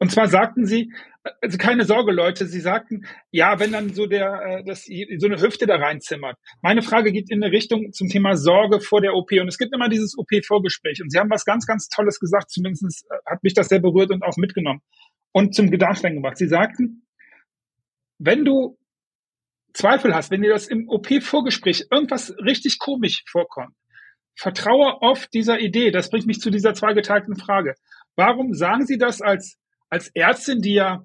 Und 0.00 0.10
zwar 0.10 0.28
sagten 0.28 0.64
sie, 0.64 0.92
also 1.42 1.58
keine 1.58 1.84
Sorge, 1.84 2.10
Leute, 2.10 2.46
sie 2.46 2.60
sagten, 2.60 3.06
ja, 3.30 3.60
wenn 3.60 3.72
dann 3.72 3.92
so 3.92 4.06
der, 4.06 4.40
äh, 4.42 4.64
das, 4.64 4.86
so 4.86 5.26
eine 5.26 5.40
Hüfte 5.40 5.66
da 5.66 5.76
reinzimmert. 5.76 6.38
Meine 6.62 6.80
Frage 6.80 7.12
geht 7.12 7.30
in 7.30 7.42
eine 7.42 7.52
Richtung 7.52 7.92
zum 7.92 8.08
Thema 8.08 8.34
Sorge 8.34 8.80
vor 8.80 9.02
der 9.02 9.14
OP. 9.14 9.30
Und 9.32 9.48
es 9.48 9.58
gibt 9.58 9.74
immer 9.74 9.90
dieses 9.90 10.16
OP-Vorgespräch. 10.16 11.02
Und 11.02 11.10
sie 11.10 11.18
haben 11.18 11.28
was 11.28 11.44
ganz, 11.44 11.66
ganz 11.66 11.88
Tolles 11.88 12.18
gesagt. 12.18 12.50
Zumindest 12.50 13.06
äh, 13.10 13.14
hat 13.26 13.42
mich 13.42 13.52
das 13.52 13.68
sehr 13.68 13.80
berührt 13.80 14.10
und 14.10 14.22
auch 14.22 14.38
mitgenommen 14.38 14.80
und 15.32 15.54
zum 15.54 15.70
Gedanken 15.70 16.14
gemacht. 16.14 16.38
Sie 16.38 16.48
sagten, 16.48 17.06
wenn 18.18 18.46
du 18.46 18.78
Zweifel 19.74 20.14
hast, 20.14 20.30
wenn 20.30 20.42
dir 20.42 20.50
das 20.50 20.66
im 20.66 20.88
OP-Vorgespräch 20.88 21.88
irgendwas 21.90 22.34
richtig 22.38 22.78
komisch 22.78 23.22
vorkommt, 23.28 23.74
vertraue 24.34 25.02
auf 25.02 25.26
dieser 25.26 25.60
Idee. 25.60 25.90
Das 25.90 26.08
bringt 26.08 26.26
mich 26.26 26.40
zu 26.40 26.50
dieser 26.50 26.72
zweigeteilten 26.72 27.36
Frage. 27.36 27.74
Warum 28.16 28.54
sagen 28.54 28.86
Sie 28.86 28.96
das 28.96 29.20
als 29.20 29.59
als 29.90 30.08
Ärztin, 30.14 30.62
die 30.62 30.74
ja, 30.74 31.04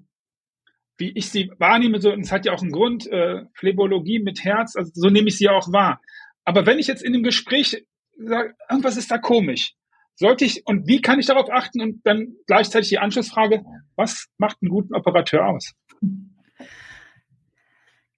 wie 0.97 1.11
ich 1.11 1.29
sie 1.29 1.51
wahrnehme, 1.57 1.99
so, 1.99 2.13
und 2.13 2.21
es 2.21 2.31
hat 2.31 2.45
ja 2.45 2.53
auch 2.53 2.61
einen 2.61 2.71
Grund, 2.71 3.07
äh, 3.07 3.43
Phlebologie 3.53 4.19
mit 4.19 4.43
Herz, 4.43 4.75
also 4.75 4.91
so 4.93 5.09
nehme 5.09 5.27
ich 5.27 5.37
sie 5.37 5.49
auch 5.49 5.71
wahr. 5.73 5.99
Aber 6.45 6.65
wenn 6.65 6.79
ich 6.79 6.87
jetzt 6.87 7.03
in 7.03 7.11
dem 7.11 7.23
Gespräch 7.23 7.85
sage, 8.17 8.55
irgendwas 8.69 8.95
ist 8.95 9.11
da 9.11 9.17
komisch, 9.17 9.73
sollte 10.15 10.45
ich, 10.45 10.65
und 10.65 10.87
wie 10.87 11.01
kann 11.01 11.19
ich 11.19 11.25
darauf 11.25 11.49
achten? 11.51 11.81
Und 11.81 12.05
dann 12.05 12.35
gleichzeitig 12.47 12.89
die 12.89 12.99
Anschlussfrage, 12.99 13.65
was 13.95 14.27
macht 14.37 14.57
einen 14.61 14.69
guten 14.69 14.95
Operateur 14.95 15.47
aus? 15.47 15.73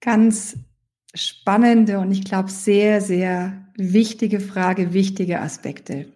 Ganz 0.00 0.56
spannende 1.14 1.98
und 1.98 2.12
ich 2.12 2.24
glaube 2.24 2.50
sehr, 2.50 3.00
sehr 3.00 3.66
wichtige 3.76 4.38
Frage, 4.38 4.92
wichtige 4.92 5.40
Aspekte. 5.40 6.12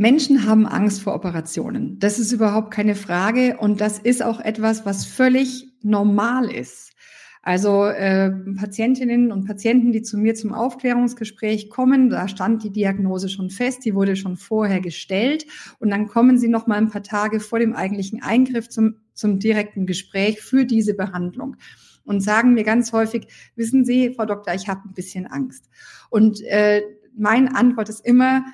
Menschen 0.00 0.46
haben 0.46 0.66
Angst 0.66 1.02
vor 1.02 1.14
Operationen. 1.14 1.98
Das 1.98 2.18
ist 2.18 2.32
überhaupt 2.32 2.70
keine 2.70 2.94
Frage 2.94 3.58
und 3.58 3.82
das 3.82 3.98
ist 3.98 4.22
auch 4.22 4.40
etwas, 4.40 4.86
was 4.86 5.04
völlig 5.04 5.74
normal 5.82 6.50
ist. 6.50 6.94
Also 7.42 7.84
äh, 7.84 8.30
Patientinnen 8.30 9.30
und 9.30 9.46
Patienten, 9.46 9.92
die 9.92 10.00
zu 10.00 10.16
mir 10.16 10.34
zum 10.34 10.54
Aufklärungsgespräch 10.54 11.68
kommen, 11.68 12.08
da 12.08 12.28
stand 12.28 12.64
die 12.64 12.72
Diagnose 12.72 13.28
schon 13.28 13.50
fest, 13.50 13.84
die 13.84 13.94
wurde 13.94 14.16
schon 14.16 14.38
vorher 14.38 14.80
gestellt 14.80 15.44
und 15.80 15.90
dann 15.90 16.06
kommen 16.06 16.38
sie 16.38 16.48
noch 16.48 16.66
mal 16.66 16.78
ein 16.78 16.88
paar 16.88 17.02
Tage 17.02 17.38
vor 17.38 17.58
dem 17.58 17.74
eigentlichen 17.74 18.22
Eingriff 18.22 18.70
zum, 18.70 18.96
zum 19.12 19.38
direkten 19.38 19.84
Gespräch 19.84 20.40
für 20.40 20.64
diese 20.64 20.94
Behandlung 20.94 21.56
und 22.04 22.22
sagen 22.22 22.54
mir 22.54 22.64
ganz 22.64 22.94
häufig, 22.94 23.26
wissen 23.54 23.84
Sie, 23.84 24.14
Frau 24.14 24.24
Doktor, 24.24 24.54
ich 24.54 24.66
habe 24.66 24.80
ein 24.88 24.94
bisschen 24.94 25.26
Angst. 25.26 25.68
Und 26.08 26.40
äh, 26.44 26.80
meine 27.14 27.54
Antwort 27.54 27.90
ist 27.90 28.06
immer, 28.06 28.44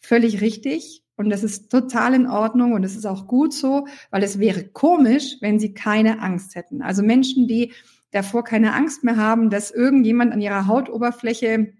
völlig 0.00 0.40
richtig 0.40 1.02
und 1.16 1.30
das 1.30 1.42
ist 1.42 1.70
total 1.70 2.14
in 2.14 2.26
Ordnung 2.26 2.72
und 2.72 2.84
es 2.84 2.94
ist 2.94 3.06
auch 3.06 3.26
gut 3.26 3.52
so, 3.52 3.88
weil 4.10 4.22
es 4.22 4.38
wäre 4.38 4.64
komisch, 4.64 5.36
wenn 5.40 5.58
sie 5.58 5.74
keine 5.74 6.20
Angst 6.20 6.54
hätten. 6.54 6.80
Also 6.80 7.02
Menschen, 7.02 7.48
die 7.48 7.72
davor 8.12 8.44
keine 8.44 8.72
Angst 8.72 9.04
mehr 9.04 9.16
haben, 9.16 9.50
dass 9.50 9.70
irgendjemand 9.70 10.32
an 10.32 10.40
ihrer 10.40 10.66
Hautoberfläche 10.66 11.72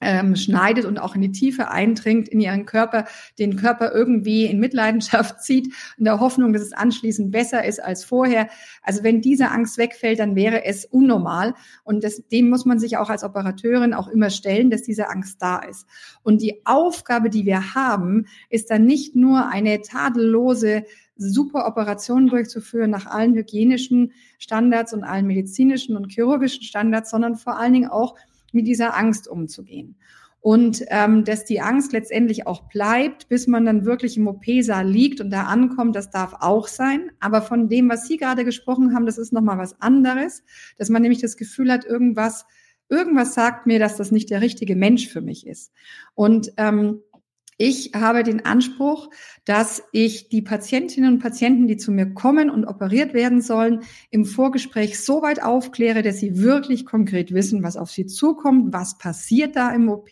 ähm, 0.00 0.36
schneidet 0.36 0.84
und 0.84 0.98
auch 0.98 1.14
in 1.14 1.22
die 1.22 1.32
Tiefe 1.32 1.70
eindringt 1.70 2.28
in 2.28 2.38
ihren 2.40 2.66
Körper, 2.66 3.06
den 3.38 3.56
Körper 3.56 3.92
irgendwie 3.92 4.44
in 4.44 4.60
Mitleidenschaft 4.60 5.40
zieht, 5.42 5.72
in 5.96 6.04
der 6.04 6.20
Hoffnung, 6.20 6.52
dass 6.52 6.62
es 6.62 6.72
anschließend 6.72 7.30
besser 7.30 7.64
ist 7.64 7.82
als 7.82 8.04
vorher. 8.04 8.48
Also 8.82 9.02
wenn 9.02 9.22
diese 9.22 9.50
Angst 9.50 9.78
wegfällt, 9.78 10.18
dann 10.18 10.36
wäre 10.36 10.64
es 10.64 10.84
unnormal. 10.84 11.54
Und 11.82 12.04
das, 12.04 12.28
dem 12.28 12.50
muss 12.50 12.66
man 12.66 12.78
sich 12.78 12.98
auch 12.98 13.08
als 13.08 13.24
Operateurin 13.24 13.94
auch 13.94 14.08
immer 14.08 14.30
stellen, 14.30 14.70
dass 14.70 14.82
diese 14.82 15.08
Angst 15.08 15.40
da 15.40 15.58
ist. 15.58 15.86
Und 16.22 16.42
die 16.42 16.66
Aufgabe, 16.66 17.30
die 17.30 17.46
wir 17.46 17.74
haben, 17.74 18.26
ist 18.50 18.70
dann 18.70 18.84
nicht 18.84 19.16
nur 19.16 19.48
eine 19.48 19.80
tadellose 19.80 20.84
super 21.18 21.66
Operationen 21.66 22.28
durchzuführen 22.28 22.90
nach 22.90 23.06
allen 23.06 23.34
hygienischen 23.34 24.12
Standards 24.38 24.92
und 24.92 25.02
allen 25.02 25.26
medizinischen 25.26 25.96
und 25.96 26.12
chirurgischen 26.12 26.62
Standards, 26.62 27.10
sondern 27.10 27.36
vor 27.36 27.58
allen 27.58 27.72
Dingen 27.72 27.88
auch 27.88 28.16
mit 28.52 28.66
dieser 28.66 28.96
Angst 28.96 29.28
umzugehen. 29.28 29.96
Und 30.40 30.84
ähm, 30.90 31.24
dass 31.24 31.44
die 31.44 31.60
Angst 31.60 31.92
letztendlich 31.92 32.46
auch 32.46 32.68
bleibt, 32.68 33.28
bis 33.28 33.48
man 33.48 33.64
dann 33.64 33.84
wirklich 33.84 34.16
im 34.16 34.28
OP-Saal 34.28 34.86
liegt 34.88 35.20
und 35.20 35.30
da 35.30 35.44
ankommt, 35.46 35.96
das 35.96 36.10
darf 36.10 36.34
auch 36.38 36.68
sein. 36.68 37.10
Aber 37.18 37.42
von 37.42 37.68
dem, 37.68 37.88
was 37.88 38.06
Sie 38.06 38.16
gerade 38.16 38.44
gesprochen 38.44 38.94
haben, 38.94 39.06
das 39.06 39.18
ist 39.18 39.32
nochmal 39.32 39.58
was 39.58 39.80
anderes, 39.80 40.44
dass 40.78 40.88
man 40.88 41.02
nämlich 41.02 41.20
das 41.20 41.36
Gefühl 41.36 41.72
hat, 41.72 41.84
irgendwas, 41.84 42.46
irgendwas 42.88 43.34
sagt 43.34 43.66
mir, 43.66 43.80
dass 43.80 43.96
das 43.96 44.12
nicht 44.12 44.30
der 44.30 44.40
richtige 44.40 44.76
Mensch 44.76 45.08
für 45.08 45.20
mich 45.20 45.48
ist. 45.48 45.72
Und 46.14 46.52
ähm, 46.58 47.02
Ich 47.58 47.92
habe 47.94 48.22
den 48.22 48.44
Anspruch, 48.44 49.08
dass 49.46 49.82
ich 49.90 50.28
die 50.28 50.42
Patientinnen 50.42 51.14
und 51.14 51.18
Patienten, 51.20 51.66
die 51.66 51.78
zu 51.78 51.90
mir 51.90 52.12
kommen 52.12 52.50
und 52.50 52.66
operiert 52.66 53.14
werden 53.14 53.40
sollen, 53.40 53.80
im 54.10 54.26
Vorgespräch 54.26 55.00
so 55.02 55.22
weit 55.22 55.42
aufkläre, 55.42 56.02
dass 56.02 56.18
sie 56.18 56.38
wirklich 56.42 56.84
konkret 56.84 57.32
wissen, 57.32 57.62
was 57.62 57.78
auf 57.78 57.90
sie 57.90 58.04
zukommt, 58.04 58.74
was 58.74 58.98
passiert 58.98 59.56
da 59.56 59.70
im 59.70 59.88
OP, 59.88 60.10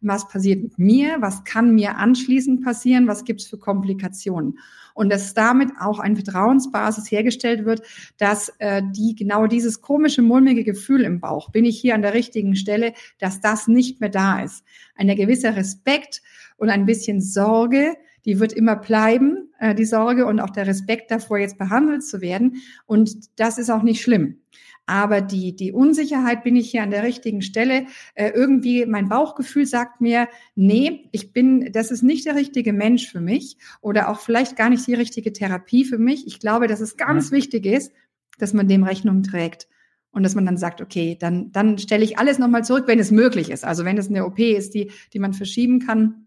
was 0.00 0.28
passiert 0.28 0.62
mit 0.62 0.78
mir, 0.78 1.16
was 1.18 1.42
kann 1.42 1.74
mir 1.74 1.96
anschließend 1.96 2.62
passieren, 2.62 3.08
was 3.08 3.24
gibt's 3.24 3.46
für 3.46 3.58
Komplikationen. 3.58 4.60
Und 4.96 5.10
dass 5.10 5.34
damit 5.34 5.70
auch 5.78 6.00
eine 6.00 6.16
Vertrauensbasis 6.16 7.10
hergestellt 7.10 7.64
wird, 7.64 7.82
dass 8.18 8.48
äh, 8.58 8.82
die 8.96 9.14
genau 9.14 9.46
dieses 9.46 9.80
komische, 9.80 10.22
mulmige 10.22 10.64
Gefühl 10.64 11.04
im 11.04 11.20
Bauch, 11.20 11.50
bin 11.50 11.64
ich 11.64 11.78
hier 11.78 11.94
an 11.94 12.02
der 12.02 12.14
richtigen 12.14 12.56
Stelle, 12.56 12.94
dass 13.18 13.40
das 13.40 13.68
nicht 13.68 14.00
mehr 14.00 14.10
da 14.10 14.40
ist. 14.40 14.64
Ein 14.96 15.14
gewisser 15.14 15.54
Respekt, 15.54 16.22
und 16.56 16.70
ein 16.70 16.86
bisschen 16.86 17.20
Sorge, 17.20 17.96
die 18.26 18.40
wird 18.40 18.52
immer 18.52 18.76
bleiben, 18.76 19.50
äh, 19.58 19.74
die 19.74 19.84
Sorge 19.84 20.26
und 20.26 20.40
auch 20.40 20.50
der 20.50 20.66
Respekt 20.66 21.10
davor, 21.10 21.38
jetzt 21.38 21.58
behandelt 21.58 22.04
zu 22.04 22.20
werden. 22.20 22.56
Und 22.84 23.38
das 23.38 23.56
ist 23.58 23.70
auch 23.70 23.82
nicht 23.82 24.02
schlimm. 24.02 24.40
Aber 24.86 25.20
die, 25.20 25.56
die 25.56 25.72
Unsicherheit, 25.72 26.44
bin 26.44 26.54
ich 26.54 26.70
hier 26.70 26.82
an 26.82 26.92
der 26.92 27.02
richtigen 27.02 27.42
Stelle? 27.42 27.86
Äh, 28.14 28.30
irgendwie 28.30 28.86
mein 28.86 29.08
Bauchgefühl 29.08 29.66
sagt 29.66 30.00
mir, 30.00 30.28
nee, 30.54 31.08
ich 31.10 31.32
bin, 31.32 31.72
das 31.72 31.90
ist 31.90 32.02
nicht 32.02 32.24
der 32.26 32.36
richtige 32.36 32.72
Mensch 32.72 33.10
für 33.10 33.20
mich 33.20 33.56
oder 33.80 34.08
auch 34.08 34.20
vielleicht 34.20 34.56
gar 34.56 34.70
nicht 34.70 34.86
die 34.86 34.94
richtige 34.94 35.32
Therapie 35.32 35.84
für 35.84 35.98
mich. 35.98 36.26
Ich 36.26 36.38
glaube, 36.38 36.68
dass 36.68 36.80
es 36.80 36.96
ganz 36.96 37.30
mhm. 37.30 37.36
wichtig 37.36 37.66
ist, 37.66 37.92
dass 38.38 38.52
man 38.52 38.68
dem 38.68 38.84
Rechnung 38.84 39.24
trägt 39.24 39.66
und 40.12 40.22
dass 40.22 40.36
man 40.36 40.46
dann 40.46 40.56
sagt, 40.56 40.80
okay, 40.80 41.16
dann, 41.18 41.50
dann 41.50 41.78
stelle 41.78 42.04
ich 42.04 42.18
alles 42.18 42.38
nochmal 42.38 42.64
zurück, 42.64 42.84
wenn 42.86 43.00
es 43.00 43.10
möglich 43.10 43.50
ist. 43.50 43.64
Also 43.64 43.84
wenn 43.84 43.98
es 43.98 44.08
eine 44.08 44.24
OP 44.24 44.38
ist, 44.38 44.74
die, 44.74 44.92
die 45.12 45.18
man 45.18 45.32
verschieben 45.32 45.80
kann, 45.80 46.25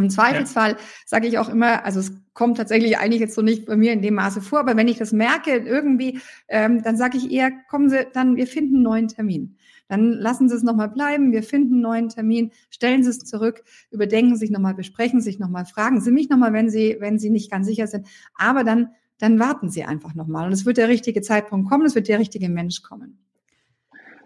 im 0.00 0.10
Zweifelsfall 0.10 0.72
ja. 0.72 0.78
sage 1.06 1.28
ich 1.28 1.38
auch 1.38 1.48
immer, 1.48 1.84
also 1.84 2.00
es 2.00 2.12
kommt 2.32 2.56
tatsächlich 2.56 2.98
eigentlich 2.98 3.20
jetzt 3.20 3.34
so 3.34 3.42
nicht 3.42 3.66
bei 3.66 3.76
mir 3.76 3.92
in 3.92 4.02
dem 4.02 4.14
Maße 4.14 4.40
vor, 4.40 4.60
aber 4.60 4.76
wenn 4.76 4.88
ich 4.88 4.98
das 4.98 5.12
merke 5.12 5.56
irgendwie, 5.56 6.20
ähm, 6.48 6.82
dann 6.82 6.96
sage 6.96 7.18
ich 7.18 7.30
eher, 7.30 7.50
kommen 7.68 7.88
Sie, 7.88 8.06
dann 8.12 8.36
wir 8.36 8.46
finden 8.46 8.76
einen 8.76 8.84
neuen 8.84 9.08
Termin. 9.08 9.56
Dann 9.88 10.12
lassen 10.12 10.48
Sie 10.48 10.54
es 10.54 10.62
nochmal 10.62 10.88
bleiben, 10.88 11.32
wir 11.32 11.42
finden 11.42 11.74
einen 11.74 11.82
neuen 11.82 12.08
Termin, 12.08 12.52
stellen 12.70 13.02
Sie 13.02 13.10
es 13.10 13.18
zurück, 13.18 13.64
überdenken 13.90 14.36
sich 14.36 14.50
nochmal, 14.50 14.74
besprechen 14.74 15.20
sich 15.20 15.40
nochmal, 15.40 15.66
fragen 15.66 16.00
Sie 16.00 16.12
mich 16.12 16.28
nochmal, 16.30 16.52
wenn 16.52 16.70
Sie, 16.70 16.96
wenn 17.00 17.18
Sie 17.18 17.28
nicht 17.28 17.50
ganz 17.50 17.66
sicher 17.66 17.88
sind. 17.88 18.06
Aber 18.36 18.62
dann, 18.62 18.90
dann 19.18 19.40
warten 19.40 19.68
Sie 19.68 19.82
einfach 19.82 20.14
nochmal. 20.14 20.46
Und 20.46 20.52
es 20.52 20.64
wird 20.64 20.76
der 20.76 20.88
richtige 20.88 21.22
Zeitpunkt 21.22 21.68
kommen, 21.68 21.84
es 21.84 21.96
wird 21.96 22.06
der 22.06 22.20
richtige 22.20 22.48
Mensch 22.48 22.82
kommen. 22.82 23.18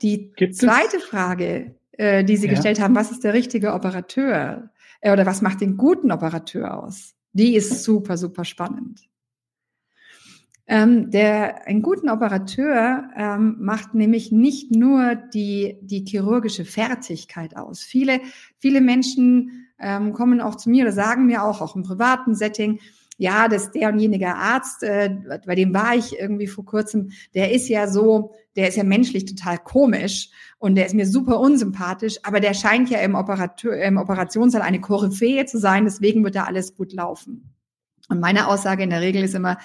Die 0.03 0.33
Gibt 0.37 0.57
zweite 0.57 0.99
es? 0.99 1.05
Frage, 1.05 1.75
äh, 1.93 2.25
die 2.25 2.37
Sie 2.37 2.47
ja. 2.47 2.53
gestellt 2.53 2.79
haben, 2.79 2.95
was 2.95 3.11
ist 3.11 3.25
der 3.25 3.33
richtige 3.33 3.73
Operateur? 3.73 4.71
Äh, 5.05 5.13
oder 5.13 5.27
was 5.27 5.43
macht 5.43 5.61
den 5.61 5.77
guten 5.77 6.11
Operateur 6.11 6.83
aus? 6.83 7.15
Die 7.33 7.55
ist 7.55 7.85
super, 7.85 8.17
super 8.17 8.45
spannend. 8.45 9.09
Ähm, 10.67 11.11
der, 11.11 11.67
einen 11.67 11.83
guten 11.83 12.09
Operateur 12.09 13.11
ähm, 13.15 13.57
macht 13.61 13.95
nämlich 13.95 14.33
nicht 14.33 14.71
nur 14.71 15.15
die, 15.15 15.77
die 15.83 16.07
chirurgische 16.07 16.65
Fertigkeit 16.65 17.55
aus. 17.55 17.83
Viele, 17.83 18.21
viele 18.59 18.81
Menschen 18.81 19.67
ähm, 19.79 20.15
kommen 20.15 20.41
auch 20.41 20.55
zu 20.55 20.71
mir 20.71 20.85
oder 20.85 20.93
sagen 20.93 21.27
mir 21.27 21.43
auch, 21.43 21.61
auch 21.61 21.77
im 21.77 21.83
privaten 21.83 22.35
Setting, 22.35 22.81
ja, 23.17 23.49
dass 23.49 23.71
der 23.71 23.91
und 23.91 23.99
jenige 23.99 24.35
Arzt, 24.35 24.83
äh, 24.83 25.11
bei 25.47 25.55
dem 25.55 25.73
war 25.73 25.95
ich 25.95 26.19
irgendwie 26.19 26.47
vor 26.47 26.65
kurzem, 26.65 27.11
der 27.35 27.53
ist 27.53 27.69
ja 27.69 27.87
so, 27.87 28.35
der 28.57 28.69
ist 28.69 28.77
ja 28.77 28.85
menschlich 28.85 29.25
total 29.25 29.59
komisch 29.59 30.31
und 30.59 30.75
der 30.75 30.87
ist 30.87 30.95
mir 30.95 31.07
super 31.07 31.39
unsympathisch, 31.41 32.19
aber 32.23 32.41
der 32.41 32.55
scheint 32.55 32.91
ja 32.91 32.99
im, 33.01 33.15
Operateur, 33.15 33.77
im 33.77 33.99
Operationssaal 33.99 34.63
eine 34.63 34.81
Koryphäe 34.81 35.47
zu 35.47 35.59
sein, 35.59 35.85
deswegen 35.85 36.25
wird 36.25 36.35
da 36.35 36.45
alles 36.45 36.77
gut 36.77 36.93
laufen. 36.93 37.55
Und 38.09 38.21
meine 38.21 38.49
Aussage 38.49 38.83
in 38.83 38.91
der 38.91 39.01
Regel 39.01 39.23
ist 39.25 39.35
immer, 39.35 39.59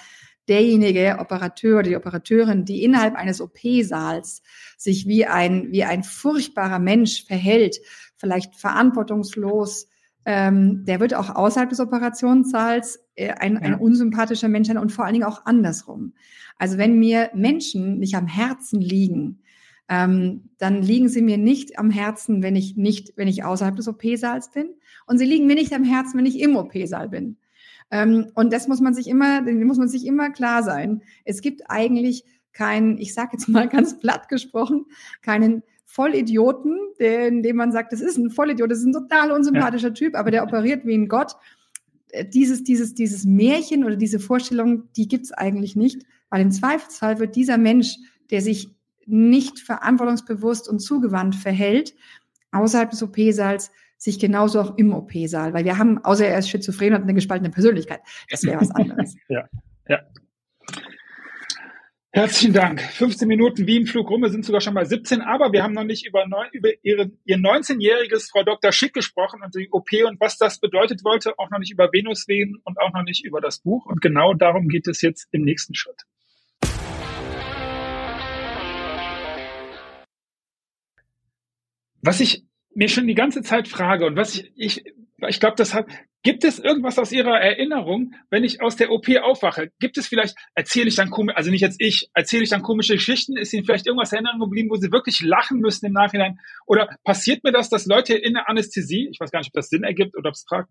derjenige 0.48 1.18
Operateur 1.20 1.78
oder 1.78 1.88
die 1.90 1.96
Operateurin, 1.96 2.64
die 2.64 2.82
innerhalb 2.82 3.14
eines 3.14 3.40
OP-Saals 3.40 4.42
sich 4.76 5.06
wie 5.06 5.24
ein, 5.26 5.70
wie 5.70 5.84
ein 5.84 6.02
furchtbarer 6.02 6.80
Mensch 6.80 7.24
verhält, 7.24 7.78
vielleicht 8.16 8.56
verantwortungslos, 8.56 9.86
ähm, 10.24 10.84
der 10.84 11.00
wird 11.00 11.14
auch 11.14 11.34
außerhalb 11.34 11.70
des 11.70 11.80
Operationssaals 11.80 13.00
äh, 13.14 13.30
ein, 13.32 13.54
ja. 13.54 13.60
ein 13.60 13.74
unsympathischer 13.74 14.48
Mensch 14.48 14.68
sein 14.68 14.78
und 14.78 14.92
vor 14.92 15.04
allen 15.04 15.14
Dingen 15.14 15.24
auch 15.24 15.46
andersrum. 15.46 16.12
Also 16.58 16.76
wenn 16.78 16.98
mir 16.98 17.30
Menschen 17.34 17.98
nicht 17.98 18.14
am 18.14 18.26
Herzen 18.26 18.80
liegen, 18.80 19.40
ähm, 19.88 20.50
dann 20.58 20.82
liegen 20.82 21.08
sie 21.08 21.22
mir 21.22 21.38
nicht 21.38 21.78
am 21.78 21.90
Herzen, 21.90 22.42
wenn 22.42 22.54
ich 22.54 22.76
nicht, 22.76 23.14
wenn 23.16 23.28
ich 23.28 23.44
außerhalb 23.44 23.74
des 23.74 23.88
OP-Saals 23.88 24.52
bin. 24.52 24.70
Und 25.06 25.18
sie 25.18 25.24
liegen 25.24 25.46
mir 25.46 25.56
nicht 25.56 25.72
am 25.72 25.84
Herzen, 25.84 26.18
wenn 26.18 26.26
ich 26.26 26.38
im 26.38 26.54
OP-Saal 26.54 27.08
bin. 27.08 27.38
Ähm, 27.90 28.30
und 28.34 28.52
das 28.52 28.68
muss 28.68 28.80
man 28.80 28.94
sich 28.94 29.08
immer, 29.08 29.42
muss 29.42 29.78
man 29.78 29.88
sich 29.88 30.06
immer 30.06 30.30
klar 30.30 30.62
sein. 30.62 31.02
Es 31.24 31.40
gibt 31.40 31.62
eigentlich 31.68 32.24
keinen, 32.52 32.98
ich 32.98 33.14
sage 33.14 33.30
jetzt 33.32 33.48
mal 33.48 33.68
ganz 33.70 33.98
platt 33.98 34.28
gesprochen, 34.28 34.86
keinen 35.22 35.62
Vollidioten, 35.92 36.78
den, 37.00 37.42
dem 37.42 37.56
man 37.56 37.72
sagt, 37.72 37.92
das 37.92 38.00
ist 38.00 38.16
ein 38.16 38.30
Vollidiot, 38.30 38.70
das 38.70 38.78
ist 38.78 38.86
ein 38.86 38.92
total 38.92 39.32
unsympathischer 39.32 39.88
ja. 39.88 39.94
Typ, 39.94 40.14
aber 40.14 40.30
der 40.30 40.44
operiert 40.44 40.86
wie 40.86 40.94
ein 40.94 41.08
Gott. 41.08 41.34
Äh, 42.10 42.24
dieses, 42.26 42.62
dieses, 42.62 42.94
dieses 42.94 43.24
Märchen 43.24 43.84
oder 43.84 43.96
diese 43.96 44.20
Vorstellung, 44.20 44.84
die 44.96 45.08
gibt's 45.08 45.32
eigentlich 45.32 45.74
nicht, 45.74 46.04
weil 46.28 46.42
im 46.42 46.52
Zweifelsfall 46.52 47.18
wird 47.18 47.34
dieser 47.34 47.58
Mensch, 47.58 47.96
der 48.30 48.40
sich 48.40 48.68
nicht 49.06 49.58
verantwortungsbewusst 49.58 50.68
und 50.68 50.78
zugewandt 50.78 51.34
verhält, 51.34 51.94
außerhalb 52.52 52.90
des 52.90 53.02
OP-Saals, 53.02 53.72
sich 53.96 54.20
genauso 54.20 54.60
auch 54.60 54.78
im 54.78 54.94
OP-Saal, 54.94 55.52
weil 55.52 55.64
wir 55.64 55.76
haben, 55.76 55.98
außer 55.98 56.26
er 56.26 56.38
ist 56.38 56.48
schizophren 56.48 56.94
und 56.94 57.02
eine 57.02 57.14
gespaltene 57.14 57.50
Persönlichkeit, 57.50 58.00
das 58.30 58.44
wäre 58.44 58.60
was 58.60 58.70
anderes. 58.70 59.16
ja, 59.28 59.48
ja. 59.88 59.98
Herzlichen 62.12 62.54
Dank. 62.54 62.82
15 62.82 63.28
Minuten 63.28 63.68
wie 63.68 63.76
im 63.76 63.86
Flug 63.86 64.10
rum. 64.10 64.22
Wir 64.22 64.30
sind 64.30 64.44
sogar 64.44 64.60
schon 64.60 64.74
bei 64.74 64.84
17, 64.84 65.20
aber 65.20 65.52
wir 65.52 65.62
haben 65.62 65.74
noch 65.74 65.84
nicht 65.84 66.04
über, 66.04 66.26
neun, 66.26 66.48
über 66.50 66.70
ihre, 66.82 67.12
ihr 67.24 67.36
19-jähriges 67.36 68.32
Frau 68.32 68.42
Dr. 68.42 68.72
Schick 68.72 68.94
gesprochen 68.94 69.42
und 69.44 69.54
die 69.54 69.68
OP 69.70 69.90
und 70.04 70.18
was 70.18 70.36
das 70.36 70.58
bedeutet 70.58 71.04
wollte, 71.04 71.38
auch 71.38 71.50
noch 71.50 71.60
nicht 71.60 71.70
über 71.70 71.92
Venuswehen 71.92 72.60
und 72.64 72.80
auch 72.80 72.92
noch 72.92 73.04
nicht 73.04 73.24
über 73.24 73.40
das 73.40 73.60
Buch. 73.60 73.86
Und 73.86 74.00
genau 74.00 74.34
darum 74.34 74.66
geht 74.66 74.88
es 74.88 75.02
jetzt 75.02 75.28
im 75.30 75.42
nächsten 75.42 75.76
Schritt. 75.76 76.02
Was 82.02 82.18
ich 82.18 82.44
mir 82.74 82.88
schon 82.88 83.06
die 83.06 83.14
ganze 83.14 83.42
Zeit 83.42 83.68
frage 83.68 84.06
und 84.06 84.16
was 84.16 84.34
ich, 84.34 84.52
ich, 84.56 84.84
ich 85.28 85.40
glaube, 85.40 85.56
das 85.56 85.74
hat, 85.74 85.86
Gibt 86.22 86.44
es 86.44 86.58
irgendwas 86.58 86.98
aus 86.98 87.12
Ihrer 87.12 87.40
Erinnerung, 87.40 88.12
wenn 88.28 88.44
ich 88.44 88.60
aus 88.60 88.76
der 88.76 88.90
OP 88.90 89.08
aufwache? 89.22 89.70
Gibt 89.78 89.96
es 89.96 90.06
vielleicht, 90.06 90.36
erzähle 90.54 90.88
ich 90.88 90.94
dann 90.94 91.08
komisch, 91.08 91.34
also 91.34 91.50
nicht 91.50 91.62
jetzt 91.62 91.80
ich, 91.80 92.10
erzähle 92.12 92.42
ich 92.42 92.50
dann 92.50 92.60
komische 92.60 92.94
Geschichten? 92.94 93.38
Ist 93.38 93.54
Ihnen 93.54 93.64
vielleicht 93.64 93.86
irgendwas 93.86 94.12
in 94.12 94.18
Erinnerung 94.18 94.50
geblieben, 94.50 94.68
wo 94.68 94.76
Sie 94.76 94.92
wirklich 94.92 95.22
lachen 95.22 95.60
müssen 95.60 95.86
im 95.86 95.94
Nachhinein? 95.94 96.38
Oder 96.66 96.94
passiert 97.04 97.42
mir 97.42 97.52
das, 97.52 97.70
dass 97.70 97.86
Leute 97.86 98.14
in 98.14 98.34
der 98.34 98.50
Anästhesie, 98.50 99.08
ich 99.10 99.18
weiß 99.18 99.30
gar 99.30 99.38
nicht, 99.40 99.48
ob 99.48 99.54
das 99.54 99.70
Sinn 99.70 99.82
ergibt 99.82 100.14
oder 100.14 100.32
fragt, 100.46 100.68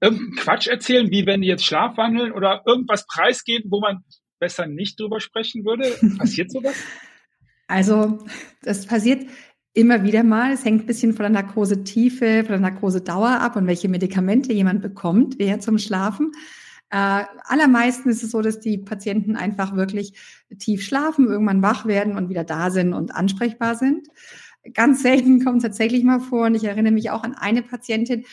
irgendeinen 0.00 0.36
Quatsch 0.36 0.68
erzählen, 0.68 1.10
wie 1.10 1.26
wenn 1.26 1.42
die 1.42 1.48
jetzt 1.48 1.64
schlafwandeln 1.64 2.30
oder 2.30 2.62
irgendwas 2.64 3.04
preisgeben, 3.06 3.72
wo 3.72 3.80
man 3.80 4.04
besser 4.38 4.66
nicht 4.66 5.00
drüber 5.00 5.18
sprechen 5.18 5.64
würde? 5.64 5.96
Passiert 6.16 6.52
sowas? 6.52 6.76
Also, 7.66 8.18
das 8.62 8.86
passiert 8.86 9.26
Immer 9.74 10.02
wieder 10.02 10.22
mal. 10.22 10.52
Es 10.52 10.64
hängt 10.64 10.82
ein 10.82 10.86
bisschen 10.86 11.14
von 11.14 11.22
der 11.22 11.42
Narkosetiefe, 11.42 12.44
von 12.44 12.52
der 12.52 12.70
Narkosedauer 12.70 13.40
ab 13.40 13.56
und 13.56 13.66
welche 13.66 13.88
Medikamente 13.88 14.52
jemand 14.52 14.82
bekommt, 14.82 15.38
wer 15.38 15.60
zum 15.60 15.78
Schlafen. 15.78 16.32
Äh, 16.90 17.24
allermeisten 17.44 18.10
ist 18.10 18.22
es 18.22 18.32
so, 18.32 18.42
dass 18.42 18.60
die 18.60 18.76
Patienten 18.76 19.34
einfach 19.34 19.74
wirklich 19.74 20.12
tief 20.58 20.82
schlafen, 20.82 21.26
irgendwann 21.26 21.62
wach 21.62 21.86
werden 21.86 22.18
und 22.18 22.28
wieder 22.28 22.44
da 22.44 22.70
sind 22.70 22.92
und 22.92 23.14
ansprechbar 23.14 23.76
sind. 23.76 24.08
Ganz 24.74 25.02
selten 25.02 25.42
kommt 25.42 25.62
tatsächlich 25.62 26.04
mal 26.04 26.20
vor 26.20 26.46
und 26.46 26.54
ich 26.54 26.64
erinnere 26.64 26.92
mich 26.92 27.10
auch 27.10 27.22
an 27.22 27.34
eine 27.34 27.62
Patientin, 27.62 28.24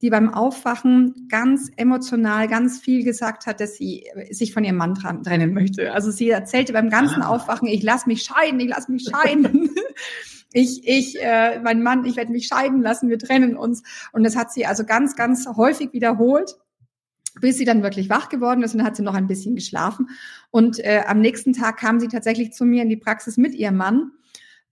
die 0.00 0.08
beim 0.08 0.32
Aufwachen 0.32 1.26
ganz 1.28 1.70
emotional 1.76 2.48
ganz 2.48 2.80
viel 2.80 3.04
gesagt 3.04 3.46
hat, 3.46 3.60
dass 3.60 3.76
sie 3.76 4.04
sich 4.30 4.54
von 4.54 4.64
ihrem 4.64 4.76
Mann 4.76 4.94
trennen 4.94 5.52
möchte. 5.52 5.92
Also 5.92 6.10
sie 6.10 6.30
erzählte 6.30 6.72
beim 6.72 6.88
ganzen 6.88 7.20
ah. 7.20 7.28
Aufwachen, 7.28 7.68
ich 7.68 7.82
lass 7.82 8.06
mich 8.06 8.22
scheiden, 8.22 8.60
ich 8.60 8.68
lass 8.68 8.88
mich 8.88 9.06
scheiden. 9.10 9.70
ich, 10.52 10.86
ich, 10.86 11.20
äh, 11.20 11.60
mein 11.60 11.82
Mann, 11.82 12.04
ich 12.04 12.16
werde 12.16 12.32
mich 12.32 12.46
scheiden 12.46 12.82
lassen, 12.82 13.08
wir 13.08 13.18
trennen 13.18 13.56
uns. 13.56 13.82
Und 14.12 14.24
das 14.24 14.36
hat 14.36 14.52
sie 14.52 14.66
also 14.66 14.84
ganz, 14.84 15.16
ganz 15.16 15.46
häufig 15.56 15.92
wiederholt 15.92 16.56
bis 17.40 17.58
sie 17.58 17.64
dann 17.64 17.82
wirklich 17.82 18.08
wach 18.08 18.28
geworden 18.28 18.62
ist 18.62 18.72
und 18.72 18.78
dann 18.78 18.86
hat 18.86 18.96
sie 18.96 19.02
noch 19.02 19.14
ein 19.14 19.26
bisschen 19.26 19.54
geschlafen. 19.54 20.08
Und 20.50 20.78
äh, 20.78 21.02
am 21.06 21.20
nächsten 21.20 21.52
Tag 21.52 21.78
kam 21.78 22.00
sie 22.00 22.08
tatsächlich 22.08 22.52
zu 22.52 22.64
mir 22.64 22.82
in 22.82 22.88
die 22.88 22.96
Praxis 22.96 23.36
mit 23.36 23.54
ihrem 23.54 23.76
Mann. 23.76 24.12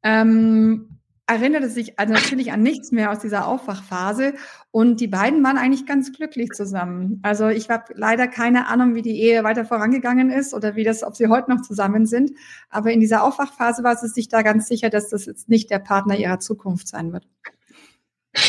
Ähm, 0.02 0.93
erinnerte 1.26 1.68
sich 1.70 1.98
also 1.98 2.12
natürlich 2.12 2.52
an 2.52 2.62
nichts 2.62 2.92
mehr 2.92 3.10
aus 3.10 3.18
dieser 3.20 3.46
Aufwachphase 3.46 4.34
und 4.70 5.00
die 5.00 5.08
beiden 5.08 5.42
waren 5.42 5.56
eigentlich 5.56 5.86
ganz 5.86 6.12
glücklich 6.12 6.50
zusammen. 6.50 7.20
Also 7.22 7.48
ich 7.48 7.70
habe 7.70 7.94
leider 7.94 8.28
keine 8.28 8.68
Ahnung, 8.68 8.94
wie 8.94 9.02
die 9.02 9.20
Ehe 9.20 9.42
weiter 9.42 9.64
vorangegangen 9.64 10.30
ist 10.30 10.52
oder 10.52 10.76
wie 10.76 10.84
das, 10.84 11.02
ob 11.02 11.16
sie 11.16 11.28
heute 11.28 11.50
noch 11.50 11.62
zusammen 11.62 12.06
sind. 12.06 12.32
Aber 12.68 12.92
in 12.92 13.00
dieser 13.00 13.24
Aufwachphase 13.24 13.82
war 13.82 13.96
sie 13.96 14.08
sich 14.08 14.28
da 14.28 14.42
ganz 14.42 14.68
sicher, 14.68 14.90
dass 14.90 15.08
das 15.08 15.24
jetzt 15.26 15.48
nicht 15.48 15.70
der 15.70 15.78
Partner 15.78 16.16
ihrer 16.16 16.40
Zukunft 16.40 16.88
sein 16.88 17.12
wird. 17.12 17.26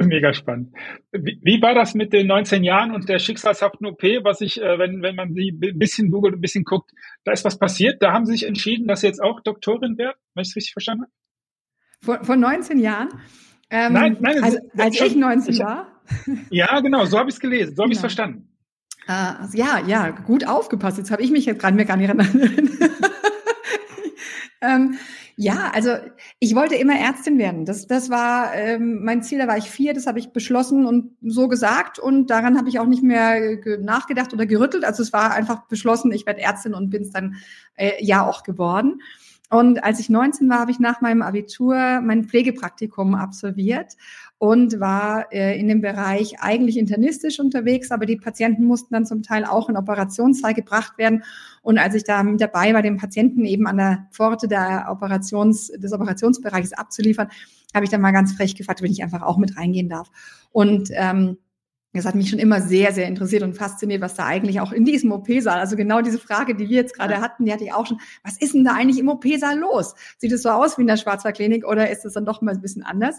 Mega 0.00 0.32
spannend. 0.32 0.74
Wie, 1.10 1.60
war 1.60 1.74
das 1.74 1.94
mit 1.94 2.12
den 2.12 2.28
19 2.28 2.62
Jahren 2.62 2.92
und 2.92 3.08
der 3.08 3.18
schicksalshaften 3.18 3.84
OP, 3.86 4.02
was 4.22 4.40
ich, 4.40 4.62
äh, 4.62 4.78
wenn, 4.78 5.02
wenn 5.02 5.16
man 5.16 5.34
sie 5.34 5.50
ein 5.50 5.78
bisschen 5.78 6.10
googelt, 6.10 6.34
ein 6.34 6.40
bisschen 6.40 6.62
guckt, 6.62 6.92
da 7.24 7.32
ist 7.32 7.44
was 7.44 7.58
passiert. 7.58 8.00
Da 8.00 8.12
haben 8.12 8.24
sie 8.24 8.32
sich 8.32 8.46
entschieden, 8.46 8.86
dass 8.86 9.00
sie 9.00 9.08
jetzt 9.08 9.20
auch 9.20 9.40
Doktorin 9.40 9.98
werden, 9.98 10.16
wenn 10.34 10.42
ich 10.42 10.50
es 10.50 10.56
richtig 10.56 10.72
verstanden 10.72 11.04
habe? 11.04 11.12
Vor, 12.02 12.24
vor 12.24 12.36
19 12.36 12.78
Jahren? 12.78 13.08
Ähm, 13.70 13.92
nein, 13.92 14.16
nein. 14.20 14.42
Also, 14.42 14.58
als 14.76 14.96
schon, 14.96 15.06
ich 15.08 15.16
19 15.16 15.54
ich, 15.54 15.60
war? 15.60 16.00
Ja, 16.50 16.80
genau, 16.80 17.04
so 17.04 17.18
habe 17.18 17.28
ich 17.28 17.34
es 17.34 17.40
gelesen, 17.40 17.76
so 17.76 17.82
habe 17.82 17.92
ich 17.92 17.98
es 17.98 18.02
genau. 18.02 18.08
verstanden. 18.08 18.48
Uh, 19.08 19.46
ja, 19.54 19.80
ja, 19.86 20.10
gut 20.10 20.46
aufgepasst. 20.46 20.98
Jetzt 20.98 21.10
habe 21.10 21.22
ich 21.22 21.30
mich 21.30 21.46
jetzt 21.46 21.60
gerade 21.60 21.74
mir 21.74 21.86
gar 21.86 21.96
nicht 21.96 22.08
erinnert. 22.10 22.28
ähm, 24.60 24.98
ja, 25.40 25.70
also 25.72 25.94
ich 26.40 26.54
wollte 26.54 26.74
immer 26.74 26.98
Ärztin 26.98 27.38
werden. 27.38 27.64
Das, 27.64 27.86
das 27.86 28.10
war 28.10 28.54
ähm, 28.54 29.04
mein 29.04 29.22
Ziel. 29.22 29.38
Da 29.38 29.46
war 29.46 29.56
ich 29.56 29.70
vier, 29.70 29.94
das 29.94 30.06
habe 30.06 30.18
ich 30.18 30.32
beschlossen 30.32 30.84
und 30.84 31.16
so 31.22 31.48
gesagt. 31.48 31.98
Und 31.98 32.28
daran 32.28 32.58
habe 32.58 32.68
ich 32.68 32.80
auch 32.80 32.86
nicht 32.86 33.02
mehr 33.02 33.58
nachgedacht 33.80 34.34
oder 34.34 34.46
gerüttelt. 34.46 34.84
Also 34.84 35.02
es 35.02 35.12
war 35.12 35.32
einfach 35.32 35.68
beschlossen, 35.68 36.12
ich 36.12 36.26
werde 36.26 36.40
Ärztin 36.40 36.74
und 36.74 36.90
bin 36.90 37.02
es 37.02 37.10
dann 37.10 37.36
äh, 37.76 37.92
ja 38.00 38.26
auch 38.26 38.42
geworden. 38.42 39.00
Und 39.50 39.82
als 39.82 39.98
ich 39.98 40.10
19 40.10 40.48
war, 40.50 40.60
habe 40.60 40.70
ich 40.70 40.78
nach 40.78 41.00
meinem 41.00 41.22
Abitur 41.22 42.00
mein 42.02 42.24
Pflegepraktikum 42.24 43.14
absolviert 43.14 43.94
und 44.36 44.78
war 44.78 45.32
äh, 45.32 45.58
in 45.58 45.68
dem 45.68 45.80
Bereich 45.80 46.40
eigentlich 46.40 46.76
internistisch 46.76 47.40
unterwegs, 47.40 47.90
aber 47.90 48.04
die 48.04 48.16
Patienten 48.16 48.64
mussten 48.64 48.92
dann 48.92 49.06
zum 49.06 49.22
Teil 49.22 49.44
auch 49.44 49.70
in 49.70 49.76
Operationssaal 49.76 50.52
gebracht 50.52 50.98
werden. 50.98 51.24
Und 51.62 51.78
als 51.78 51.94
ich 51.94 52.04
da 52.04 52.22
mit 52.22 52.40
dabei 52.40 52.74
war, 52.74 52.82
den 52.82 52.98
Patienten 52.98 53.46
eben 53.46 53.66
an 53.66 53.78
der 53.78 54.06
Pforte 54.12 54.48
der 54.48 54.86
Operations, 54.90 55.68
des 55.68 55.92
Operationsbereichs 55.92 56.74
abzuliefern, 56.74 57.28
habe 57.74 57.84
ich 57.84 57.90
dann 57.90 58.00
mal 58.02 58.12
ganz 58.12 58.32
frech 58.32 58.54
gefragt, 58.54 58.82
wenn 58.82 58.92
ich 58.92 59.02
einfach 59.02 59.22
auch 59.22 59.38
mit 59.38 59.56
reingehen 59.56 59.88
darf. 59.88 60.10
Und 60.52 60.90
ähm, 60.92 61.38
das 61.94 62.04
hat 62.04 62.14
mich 62.14 62.28
schon 62.28 62.38
immer 62.38 62.60
sehr, 62.60 62.92
sehr 62.92 63.06
interessiert 63.06 63.42
und 63.42 63.54
fasziniert, 63.54 64.02
was 64.02 64.14
da 64.14 64.26
eigentlich 64.26 64.60
auch 64.60 64.72
in 64.72 64.84
diesem 64.84 65.10
OP-Saal, 65.10 65.58
also 65.58 65.74
genau 65.74 66.02
diese 66.02 66.18
Frage, 66.18 66.54
die 66.54 66.68
wir 66.68 66.76
jetzt 66.76 66.94
gerade 66.94 67.20
hatten, 67.20 67.46
die 67.46 67.52
hatte 67.52 67.64
ich 67.64 67.72
auch 67.72 67.86
schon, 67.86 68.00
was 68.22 68.36
ist 68.36 68.54
denn 68.54 68.64
da 68.64 68.74
eigentlich 68.74 68.98
im 68.98 69.08
OP-Saal 69.08 69.58
los? 69.58 69.94
Sieht 70.18 70.32
es 70.32 70.42
so 70.42 70.50
aus 70.50 70.76
wie 70.76 70.82
in 70.82 70.86
der 70.86 70.98
Schwarzwaldklinik 70.98 71.66
oder 71.66 71.90
ist 71.90 72.04
es 72.04 72.12
dann 72.12 72.26
doch 72.26 72.42
mal 72.42 72.54
ein 72.54 72.60
bisschen 72.60 72.82
anders? 72.82 73.16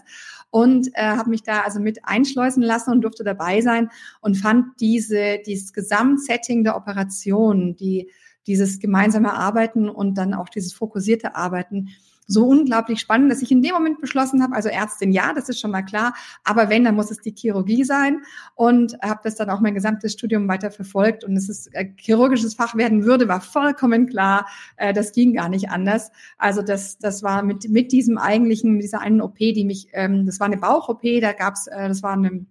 Und 0.50 0.88
äh, 0.94 1.02
habe 1.02 1.30
mich 1.30 1.42
da 1.42 1.62
also 1.62 1.80
mit 1.80 2.04
einschleusen 2.04 2.62
lassen 2.62 2.92
und 2.92 3.00
durfte 3.02 3.24
dabei 3.24 3.60
sein 3.60 3.90
und 4.20 4.36
fand 4.36 4.80
diese, 4.80 5.38
dieses 5.44 5.72
Gesamtsetting 5.72 6.62
der 6.62 6.76
Operation, 6.76 7.74
die, 7.74 8.08
dieses 8.46 8.78
gemeinsame 8.78 9.32
Arbeiten 9.32 9.88
und 9.88 10.16
dann 10.16 10.32
auch 10.32 10.48
dieses 10.48 10.72
fokussierte 10.72 11.34
Arbeiten, 11.34 11.88
so 12.26 12.46
unglaublich 12.46 13.00
spannend, 13.00 13.30
dass 13.30 13.42
ich 13.42 13.50
in 13.50 13.62
dem 13.62 13.74
Moment 13.74 14.00
beschlossen 14.00 14.42
habe, 14.42 14.54
also 14.54 14.68
Ärztin 14.68 15.12
ja, 15.12 15.32
das 15.32 15.48
ist 15.48 15.60
schon 15.60 15.70
mal 15.70 15.82
klar, 15.82 16.14
aber 16.44 16.68
wenn, 16.68 16.84
dann 16.84 16.94
muss 16.94 17.10
es 17.10 17.18
die 17.18 17.34
Chirurgie 17.36 17.84
sein 17.84 18.22
und 18.54 18.96
habe 19.02 19.20
das 19.24 19.34
dann 19.34 19.50
auch 19.50 19.60
mein 19.60 19.74
gesamtes 19.74 20.12
Studium 20.12 20.48
weiter 20.48 20.70
verfolgt 20.70 21.24
und 21.24 21.36
es 21.36 21.66
äh, 21.72 21.86
chirurgisches 21.96 22.54
Fach 22.54 22.76
werden 22.76 23.04
würde, 23.04 23.28
war 23.28 23.40
vollkommen 23.40 24.06
klar, 24.06 24.46
äh, 24.76 24.92
das 24.92 25.12
ging 25.12 25.34
gar 25.34 25.48
nicht 25.48 25.70
anders. 25.70 26.12
Also 26.38 26.62
das, 26.62 26.98
das 26.98 27.22
war 27.22 27.42
mit, 27.42 27.68
mit 27.68 27.92
diesem 27.92 28.18
eigentlichen, 28.18 28.74
mit 28.74 28.82
dieser 28.82 29.00
einen 29.00 29.20
OP, 29.20 29.38
die 29.38 29.64
mich, 29.64 29.88
ähm, 29.92 30.26
das 30.26 30.40
war 30.40 30.46
eine 30.46 30.58
Bauch-OP, 30.58 31.02
da 31.20 31.32
gab's, 31.32 31.66
äh, 31.66 31.88
das 31.88 32.02
war 32.02 32.12
eine 32.12 32.46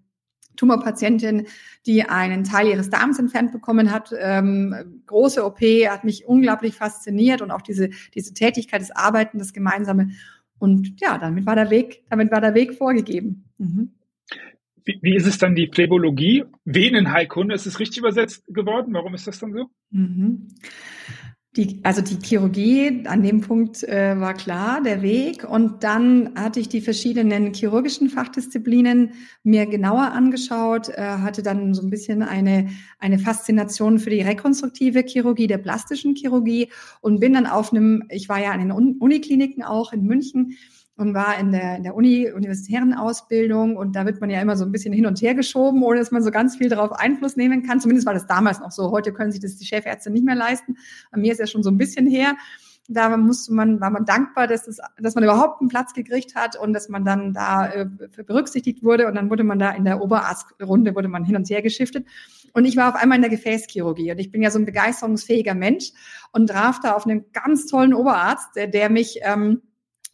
Tumorpatientin, 0.59 1.47
die 1.85 2.03
einen 2.03 2.43
Teil 2.43 2.67
ihres 2.67 2.89
Darms 2.89 3.17
entfernt 3.17 3.51
bekommen 3.51 3.91
hat. 3.91 4.13
Ähm, 4.19 5.01
große 5.05 5.43
OP, 5.45 5.61
hat 5.61 6.03
mich 6.03 6.25
unglaublich 6.25 6.75
fasziniert 6.75 7.41
und 7.41 7.51
auch 7.51 7.61
diese, 7.61 7.89
diese 8.13 8.33
Tätigkeit 8.33 8.81
des 8.81 8.91
Arbeiten, 8.91 9.39
das 9.39 9.53
Gemeinsame. 9.53 10.09
Und 10.59 10.99
ja, 10.99 11.17
damit 11.17 11.45
war 11.45 11.55
der 11.55 11.69
Weg, 11.69 12.03
damit 12.09 12.31
war 12.31 12.41
der 12.41 12.53
Weg 12.53 12.73
vorgegeben. 12.73 13.45
Mhm. 13.57 13.91
Wie, 14.83 14.99
wie 15.01 15.15
ist 15.15 15.27
es 15.27 15.37
dann 15.37 15.55
die 15.55 15.69
Phlebologie? 15.73 16.43
Venenheilkunde, 16.65 17.55
ist 17.55 17.65
es 17.65 17.79
richtig 17.79 17.99
übersetzt 17.99 18.43
geworden? 18.47 18.93
Warum 18.93 19.13
ist 19.13 19.27
das 19.27 19.39
dann 19.39 19.53
so? 19.53 19.69
Mhm. 19.91 20.47
Die, 21.55 21.79
also 21.81 22.03
die 22.03 22.19
Chirurgie, 22.23 23.05
an 23.07 23.23
dem 23.23 23.41
Punkt 23.41 23.83
äh, 23.83 24.19
war 24.19 24.35
klar 24.35 24.83
der 24.83 25.01
Weg. 25.01 25.43
Und 25.49 25.83
dann 25.83 26.35
hatte 26.35 26.59
ich 26.59 26.69
die 26.69 26.79
verschiedenen 26.79 27.53
chirurgischen 27.53 28.09
Fachdisziplinen 28.09 29.13
mir 29.43 29.65
genauer 29.65 30.11
angeschaut, 30.11 30.89
äh, 30.89 31.01
hatte 31.01 31.41
dann 31.41 31.73
so 31.73 31.81
ein 31.81 31.89
bisschen 31.89 32.21
eine, 32.21 32.69
eine 32.99 33.17
Faszination 33.17 33.97
für 33.97 34.11
die 34.11 34.21
rekonstruktive 34.21 35.01
Chirurgie, 35.01 35.47
der 35.47 35.57
plastischen 35.57 36.15
Chirurgie 36.15 36.71
und 37.01 37.19
bin 37.19 37.33
dann 37.33 37.47
auf 37.47 37.73
einem, 37.73 38.03
ich 38.09 38.29
war 38.29 38.39
ja 38.39 38.51
an 38.51 38.59
den 38.59 38.71
Unikliniken 38.71 39.63
auch 39.63 39.91
in 39.91 40.03
München, 40.03 40.55
und 40.99 41.13
war 41.13 41.39
in 41.39 41.53
der, 41.53 41.77
in 41.77 41.83
der 41.83 41.95
Uni, 41.95 42.29
universitären 42.29 42.93
Ausbildung 42.93 43.77
und 43.77 43.95
da 43.95 44.05
wird 44.05 44.19
man 44.19 44.29
ja 44.29 44.41
immer 44.41 44.57
so 44.57 44.65
ein 44.65 44.71
bisschen 44.73 44.93
hin 44.93 45.05
und 45.05 45.21
her 45.21 45.33
geschoben, 45.33 45.81
ohne 45.81 45.99
dass 45.99 46.11
man 46.11 46.21
so 46.21 46.29
ganz 46.29 46.57
viel 46.57 46.67
darauf 46.67 46.91
Einfluss 46.91 47.37
nehmen 47.37 47.63
kann. 47.63 47.79
Zumindest 47.79 48.05
war 48.05 48.13
das 48.13 48.27
damals 48.27 48.59
noch 48.59 48.71
so. 48.71 48.91
Heute 48.91 49.13
können 49.13 49.31
sich 49.31 49.39
das 49.39 49.55
die 49.55 49.65
Chefärzte 49.65 50.09
nicht 50.09 50.25
mehr 50.25 50.35
leisten. 50.35 50.75
Bei 51.09 51.17
mir 51.17 51.31
ist 51.31 51.39
ja 51.39 51.47
schon 51.47 51.63
so 51.63 51.71
ein 51.71 51.77
bisschen 51.77 52.05
her. 52.05 52.35
Da 52.89 53.15
musste 53.15 53.53
man, 53.53 53.79
war 53.79 53.91
man 53.91 54.03
dankbar, 54.03 54.47
dass, 54.47 54.67
es, 54.67 54.79
dass 54.99 55.15
man 55.15 55.23
überhaupt 55.23 55.61
einen 55.61 55.69
Platz 55.69 55.93
gekriegt 55.93 56.35
hat 56.35 56.57
und 56.57 56.73
dass 56.73 56.89
man 56.89 57.05
dann 57.05 57.33
da 57.33 57.71
äh, 57.71 57.85
berücksichtigt 58.25 58.83
wurde 58.83 59.07
und 59.07 59.15
dann 59.15 59.29
wurde 59.29 59.45
man 59.45 59.57
da 59.57 59.71
in 59.71 59.85
der 59.85 60.01
Oberarztrunde 60.01 60.95
wurde 60.95 61.07
man 61.07 61.23
hin 61.23 61.37
und 61.37 61.49
her 61.49 61.61
geschiftet. 61.61 62.05
Und 62.51 62.65
ich 62.65 62.75
war 62.75 62.89
auf 62.89 63.01
einmal 63.01 63.17
in 63.17 63.21
der 63.21 63.31
Gefäßchirurgie 63.31 64.11
und 64.11 64.19
ich 64.19 64.31
bin 64.31 64.41
ja 64.41 64.51
so 64.51 64.59
ein 64.59 64.65
begeisterungsfähiger 64.65 65.53
Mensch 65.53 65.91
und 66.33 66.47
traf 66.47 66.81
da 66.81 66.93
auf 66.93 67.05
einen 67.05 67.31
ganz 67.31 67.67
tollen 67.67 67.93
Oberarzt, 67.93 68.55
der, 68.55 68.67
der 68.67 68.89
mich 68.89 69.19
ähm, 69.21 69.61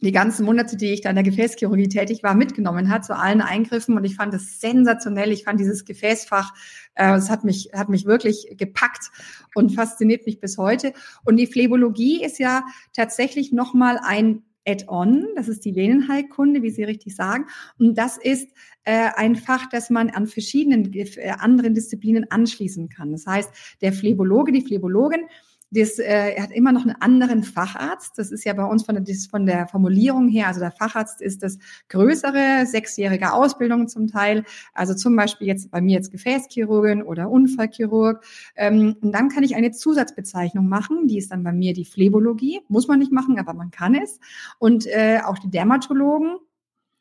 die 0.00 0.12
ganzen 0.12 0.44
Monate, 0.44 0.76
die 0.76 0.92
ich 0.92 1.00
da 1.00 1.10
in 1.10 1.16
der 1.16 1.24
Gefäßchirurgie 1.24 1.88
tätig 1.88 2.22
war, 2.22 2.34
mitgenommen 2.34 2.90
hat 2.90 3.04
zu 3.04 3.16
allen 3.16 3.40
Eingriffen 3.40 3.96
und 3.96 4.04
ich 4.04 4.16
fand 4.16 4.34
es 4.34 4.60
sensationell. 4.60 5.32
Ich 5.32 5.44
fand 5.44 5.58
dieses 5.58 5.84
Gefäßfach, 5.84 6.52
äh, 6.94 7.14
es 7.14 7.30
hat 7.30 7.44
mich 7.44 7.70
hat 7.72 7.88
mich 7.88 8.04
wirklich 8.04 8.46
gepackt 8.56 9.10
und 9.54 9.74
fasziniert 9.74 10.26
mich 10.26 10.38
bis 10.38 10.58
heute. 10.58 10.92
Und 11.24 11.36
die 11.36 11.46
Phlebologie 11.46 12.22
ist 12.22 12.38
ja 12.38 12.62
tatsächlich 12.92 13.52
noch 13.52 13.72
mal 13.72 13.98
ein 14.02 14.42
Add-on, 14.68 15.28
das 15.36 15.48
ist 15.48 15.64
die 15.64 15.76
Venenheilkunde, 15.76 16.62
wie 16.62 16.70
Sie 16.70 16.82
richtig 16.82 17.14
sagen. 17.14 17.46
Und 17.78 17.96
das 17.96 18.18
ist 18.18 18.48
äh, 18.84 19.10
ein 19.14 19.36
Fach, 19.36 19.66
das 19.70 19.90
man 19.90 20.10
an 20.10 20.26
verschiedenen 20.26 20.92
äh, 20.92 21.30
anderen 21.38 21.74
Disziplinen 21.74 22.30
anschließen 22.30 22.88
kann. 22.88 23.12
Das 23.12 23.26
heißt, 23.26 23.50
der 23.80 23.92
Phlebologe, 23.92 24.52
die 24.52 24.62
Phleboligin 24.62 25.26
das, 25.70 25.98
äh, 25.98 26.34
er 26.34 26.42
hat 26.44 26.52
immer 26.52 26.72
noch 26.72 26.82
einen 26.82 26.96
anderen 27.00 27.42
Facharzt. 27.42 28.18
Das 28.18 28.30
ist 28.30 28.44
ja 28.44 28.52
bei 28.52 28.64
uns 28.64 28.84
von 28.84 29.04
der, 29.04 29.16
von 29.30 29.46
der 29.46 29.66
Formulierung 29.66 30.28
her, 30.28 30.46
also 30.46 30.60
der 30.60 30.70
Facharzt 30.70 31.20
ist 31.20 31.42
das 31.42 31.58
größere, 31.88 32.66
sechsjährige 32.66 33.32
Ausbildung 33.32 33.88
zum 33.88 34.06
Teil. 34.06 34.44
Also 34.74 34.94
zum 34.94 35.16
Beispiel 35.16 35.46
jetzt 35.48 35.70
bei 35.70 35.80
mir 35.80 35.94
jetzt 35.94 36.12
Gefäßchirurgin 36.12 37.02
oder 37.02 37.30
Unfallchirurg. 37.30 38.24
Ähm, 38.54 38.96
und 39.00 39.12
dann 39.12 39.28
kann 39.28 39.42
ich 39.42 39.56
eine 39.56 39.72
Zusatzbezeichnung 39.72 40.68
machen, 40.68 41.08
die 41.08 41.18
ist 41.18 41.32
dann 41.32 41.42
bei 41.42 41.52
mir 41.52 41.72
die 41.72 41.84
Phlebologie. 41.84 42.60
Muss 42.68 42.88
man 42.88 42.98
nicht 42.98 43.12
machen, 43.12 43.38
aber 43.38 43.54
man 43.54 43.70
kann 43.70 43.94
es. 43.94 44.20
Und 44.58 44.86
äh, 44.86 45.20
auch 45.24 45.38
die 45.38 45.50
Dermatologen, 45.50 46.36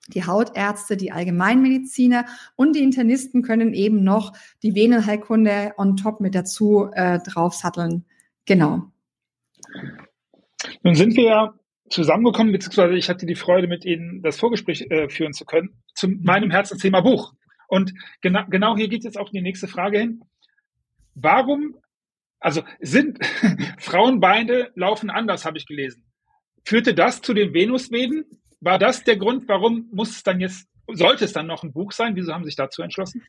die 0.08 0.26
Hautärzte, 0.26 0.98
die 0.98 1.12
Allgemeinmediziner 1.12 2.26
und 2.56 2.76
die 2.76 2.84
Internisten 2.84 3.42
können 3.42 3.74
eben 3.74 4.04
noch 4.04 4.34
die 4.64 4.76
Venenheilkunde 4.76 5.74
on 5.78 5.98
top 5.98 6.20
mit 6.20 6.36
dazu 6.36 6.90
äh, 6.94 7.20
draufsatteln. 7.20 8.06
Genau. 8.46 8.92
Nun 10.84 10.96
sind 10.96 11.16
wir 11.16 11.24
ja 11.24 11.54
zusammengekommen, 11.90 12.52
beziehungsweise 12.52 12.96
ich 12.96 13.10
hatte 13.10 13.26
die 13.26 13.36
Freude, 13.36 13.68
mit 13.68 13.86
Ihnen 13.86 14.22
das 14.22 14.40
Vorgespräch 14.40 14.88
äh, 14.90 15.10
führen 15.10 15.34
zu 15.34 15.46
können, 15.46 15.82
zu 15.94 16.08
meinem 16.08 16.52
Herzensthema 16.52 17.02
Buch. 17.02 17.34
Und 17.68 17.94
genau, 18.22 18.44
genau 18.50 18.76
hier 18.76 18.88
geht 18.88 19.04
jetzt 19.04 19.18
auch 19.18 19.30
die 19.30 19.42
nächste 19.42 19.68
Frage 19.68 20.00
hin. 20.00 20.22
Warum, 21.14 21.76
also 22.40 22.64
sind 22.80 23.20
Frauenbeine 23.80 24.72
laufen 24.76 25.10
anders, 25.10 25.46
habe 25.46 25.58
ich 25.58 25.66
gelesen. 25.66 26.04
Führte 26.64 26.94
das 26.94 27.22
zu 27.22 27.34
den 27.34 27.54
Venusweben? 27.54 28.26
War 28.60 28.80
das 28.80 29.04
der 29.04 29.18
Grund, 29.18 29.48
warum 29.48 29.90
muss 29.92 30.12
es 30.12 30.24
dann 30.24 30.40
jetzt, 30.40 30.68
sollte 30.88 31.26
es 31.26 31.34
dann 31.34 31.48
noch 31.48 31.64
ein 31.64 31.74
Buch 31.74 31.92
sein? 31.92 32.16
Wieso 32.16 32.34
haben 32.34 32.44
Sie 32.44 32.50
sich 32.50 32.56
dazu 32.56 32.82
entschlossen? 32.82 33.24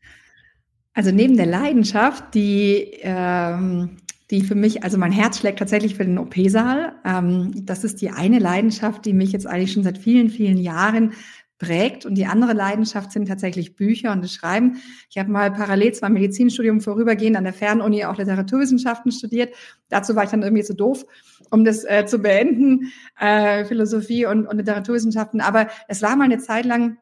Also 0.95 1.11
neben 1.11 1.37
der 1.37 1.47
Leidenschaft, 1.47 2.35
die 2.35 2.99
ähm, 3.03 3.99
die 4.31 4.43
für 4.43 4.55
mich, 4.55 4.83
also 4.83 4.99
mein 4.99 5.13
Herz 5.13 5.39
schlägt 5.39 5.59
tatsächlich 5.59 5.95
für 5.95 6.05
den 6.05 6.19
OP-Saal. 6.19 6.95
Ähm, 7.05 7.53
das 7.65 7.85
ist 7.85 8.01
die 8.01 8.11
eine 8.11 8.39
Leidenschaft, 8.39 9.05
die 9.05 9.13
mich 9.13 9.33
jetzt 9.33 9.47
eigentlich 9.47 9.73
schon 9.73 9.85
seit 9.85 9.99
vielen, 9.99 10.31
vielen 10.31 10.59
Jahren 10.59 11.13
prägt. 11.59 12.05
Und 12.05 12.17
die 12.17 12.27
andere 12.27 12.53
Leidenschaft 12.53 13.13
sind 13.13 13.29
tatsächlich 13.29 13.77
Bücher 13.77 14.13
und 14.13 14.23
das 14.23 14.33
Schreiben. 14.33 14.83
Ich 15.09 15.17
habe 15.19 15.31
mal 15.31 15.51
parallel 15.51 15.93
zwar 15.95 16.11
Medizinstudium 16.11 16.81
vorübergehend 16.81 17.37
an 17.37 17.45
der 17.45 17.53
Fernuni 17.53 18.05
auch 18.05 18.19
Literaturwissenschaften 18.19 19.13
studiert. 19.13 19.55
Dazu 19.89 20.17
war 20.17 20.25
ich 20.25 20.31
dann 20.31 20.43
irgendwie 20.43 20.65
zu 20.65 20.75
doof, 20.75 21.07
um 21.51 21.65
das 21.65 21.85
äh, 21.85 22.05
zu 22.07 22.19
beenden, 22.19 22.93
äh, 23.19 23.65
Philosophie 23.65 24.27
und, 24.27 24.47
und 24.47 24.59
Literaturwissenschaften. 24.59 25.41
Aber 25.41 25.69
es 25.89 26.03
war 26.03 26.17
mal 26.17 26.25
eine 26.25 26.39
Zeit 26.39 26.67
lang 26.67 26.99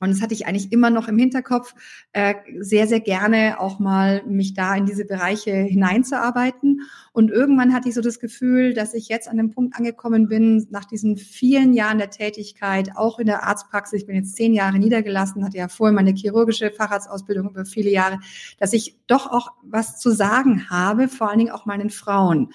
Und 0.00 0.10
das 0.10 0.22
hatte 0.22 0.32
ich 0.32 0.46
eigentlich 0.46 0.72
immer 0.72 0.88
noch 0.88 1.08
im 1.08 1.18
Hinterkopf, 1.18 1.74
äh, 2.12 2.34
sehr, 2.58 2.86
sehr 2.86 3.00
gerne 3.00 3.60
auch 3.60 3.78
mal 3.78 4.22
mich 4.26 4.54
da 4.54 4.74
in 4.74 4.86
diese 4.86 5.04
Bereiche 5.04 5.52
hineinzuarbeiten. 5.52 6.82
Und 7.12 7.30
irgendwann 7.30 7.74
hatte 7.74 7.88
ich 7.90 7.94
so 7.94 8.00
das 8.00 8.18
Gefühl, 8.18 8.72
dass 8.72 8.94
ich 8.94 9.08
jetzt 9.08 9.28
an 9.28 9.36
dem 9.36 9.50
Punkt 9.50 9.76
angekommen 9.76 10.28
bin, 10.28 10.66
nach 10.70 10.86
diesen 10.86 11.18
vielen 11.18 11.74
Jahren 11.74 11.98
der 11.98 12.10
Tätigkeit, 12.10 12.96
auch 12.96 13.18
in 13.18 13.26
der 13.26 13.44
Arztpraxis, 13.44 14.00
ich 14.00 14.06
bin 14.06 14.16
jetzt 14.16 14.36
zehn 14.36 14.54
Jahre 14.54 14.78
niedergelassen, 14.78 15.44
hatte 15.44 15.58
ja 15.58 15.68
vorher 15.68 15.94
meine 15.94 16.12
chirurgische 16.12 16.70
Facharztausbildung 16.70 17.50
über 17.50 17.66
viele 17.66 17.90
Jahre, 17.90 18.18
dass 18.58 18.72
ich 18.72 18.96
doch 19.06 19.30
auch 19.30 19.52
was 19.62 19.98
zu 19.98 20.10
sagen 20.10 20.70
habe, 20.70 21.08
vor 21.08 21.28
allen 21.28 21.40
Dingen 21.40 21.52
auch 21.52 21.66
meinen 21.66 21.90
Frauen 21.90 22.50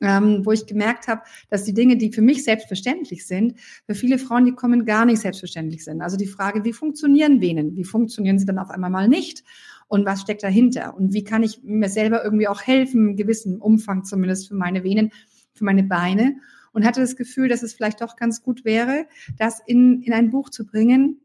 ähm, 0.00 0.44
wo 0.44 0.52
ich 0.52 0.66
gemerkt 0.66 1.08
habe, 1.08 1.22
dass 1.50 1.64
die 1.64 1.74
Dinge, 1.74 1.96
die 1.96 2.12
für 2.12 2.22
mich 2.22 2.44
selbstverständlich 2.44 3.26
sind, 3.26 3.54
für 3.86 3.94
viele 3.94 4.18
Frauen, 4.18 4.44
die 4.44 4.52
kommen, 4.52 4.84
gar 4.84 5.04
nicht 5.04 5.20
selbstverständlich 5.20 5.84
sind. 5.84 6.02
Also 6.02 6.16
die 6.16 6.26
Frage, 6.26 6.64
wie 6.64 6.72
funktionieren 6.72 7.40
Venen? 7.40 7.76
Wie 7.76 7.84
funktionieren 7.84 8.38
sie 8.38 8.46
dann 8.46 8.58
auf 8.58 8.70
einmal 8.70 8.90
mal 8.90 9.08
nicht? 9.08 9.44
Und 9.88 10.04
was 10.04 10.20
steckt 10.20 10.42
dahinter? 10.42 10.96
Und 10.96 11.14
wie 11.14 11.24
kann 11.24 11.42
ich 11.42 11.62
mir 11.62 11.88
selber 11.88 12.22
irgendwie 12.22 12.48
auch 12.48 12.62
helfen, 12.62 13.10
in 13.10 13.16
gewissem 13.16 13.60
Umfang 13.60 14.04
zumindest 14.04 14.48
für 14.48 14.54
meine 14.54 14.84
Venen, 14.84 15.10
für 15.54 15.64
meine 15.64 15.82
Beine? 15.82 16.36
Und 16.72 16.84
hatte 16.84 17.00
das 17.00 17.16
Gefühl, 17.16 17.48
dass 17.48 17.62
es 17.62 17.72
vielleicht 17.72 18.02
doch 18.02 18.14
ganz 18.14 18.42
gut 18.42 18.64
wäre, 18.64 19.06
das 19.38 19.60
in, 19.66 20.02
in 20.02 20.12
ein 20.12 20.30
Buch 20.30 20.50
zu 20.50 20.66
bringen, 20.66 21.20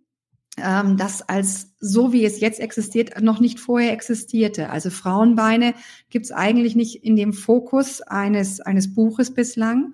ähm, 0.58 0.98
das 0.98 1.28
als 1.28 1.74
so 1.80 2.14
wie 2.14 2.26
es 2.26 2.40
jetzt 2.40 2.60
existiert 2.60 3.22
noch 3.22 3.40
nicht 3.40 3.60
vorher 3.60 3.92
existierte. 3.92 4.70
Also 4.70 4.90
Frauenbeine 4.90 5.74
gibt 6.10 6.26
es 6.26 6.32
eigentlich 6.32 6.76
nicht 6.76 7.04
in 7.04 7.16
dem 7.16 7.34
Fokus 7.34 8.02
eines 8.02 8.62
eines 8.62 8.94
Buches 8.94 9.34
bislang. 9.34 9.94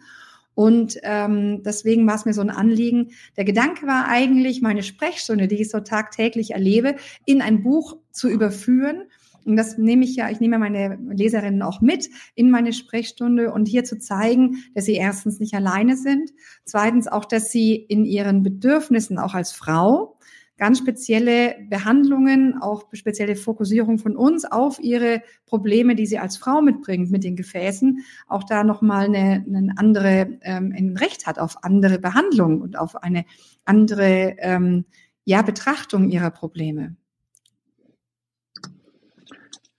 Und 0.56 1.00
ähm, 1.04 1.63
deswegen 1.63 2.06
war 2.06 2.15
es 2.15 2.26
mir 2.26 2.34
so 2.34 2.41
ein 2.41 2.50
Anliegen. 2.50 3.12
Der 3.38 3.45
Gedanke 3.45 3.88
war 3.88 4.10
eigentlich, 4.10 4.62
meine 4.62 4.84
Sprechstunde, 4.84 5.48
die 5.48 5.62
ich 5.62 5.69
so 5.69 5.80
tagtäglich 5.80 6.52
erlebe, 6.52 6.95
in 7.26 7.41
ein 7.41 7.63
Buch 7.63 7.95
zu 8.12 8.28
überführen. 8.28 9.04
Und 9.45 9.56
das 9.56 9.78
nehme 9.78 10.04
ich 10.04 10.17
ja, 10.17 10.30
ich 10.30 10.41
nehme 10.41 10.60
meine 10.60 11.00
Leserinnen 11.12 11.62
auch 11.62 11.80
mit 11.80 12.10
in 12.36 12.52
meine 12.52 12.74
Sprechstunde 12.74 13.54
und 13.54 13.69
hier 13.69 13.86
zu 13.86 14.00
zeigen, 14.00 14.65
dass 14.76 14.84
sie 14.84 14.95
erstens 14.95 15.39
nicht 15.39 15.54
alleine 15.54 15.95
sind, 15.95 16.32
zweitens 16.65 17.08
auch, 17.08 17.24
dass 17.24 17.54
sie 17.54 17.76
in 17.76 18.04
ihren 18.04 18.43
Bedürfnissen 18.43 19.17
auch 19.17 19.36
als 19.36 19.54
Frau 19.54 20.18
ganz 20.60 20.78
spezielle 20.78 21.56
Behandlungen, 21.69 22.62
auch 22.62 22.84
spezielle 22.93 23.36
Fokussierung 23.36 23.98
von 23.98 24.15
uns 24.15 24.45
auf 24.45 24.80
ihre 24.80 25.24
Probleme, 25.48 25.95
die 25.95 26.06
sie 26.06 26.19
als 26.19 26.38
Frau 26.38 26.62
mitbringt 26.62 27.10
mit 27.10 27.24
den 27.24 27.36
Gefäßen, 27.36 28.04
auch 28.28 28.43
da 28.43 28.63
nochmal 28.63 29.06
eine, 29.06 29.43
eine 29.48 29.74
andere, 29.78 30.38
ähm, 30.43 30.74
ein 30.78 30.95
Recht 30.98 31.26
hat 31.26 31.39
auf 31.39 31.63
andere 31.63 31.98
Behandlung 31.98 32.62
und 32.62 32.78
auf 32.78 32.95
eine 33.02 33.26
andere 33.65 34.36
ähm, 34.39 34.86
ja, 35.24 35.41
Betrachtung 35.41 36.10
ihrer 36.10 36.30
Probleme. 36.30 36.95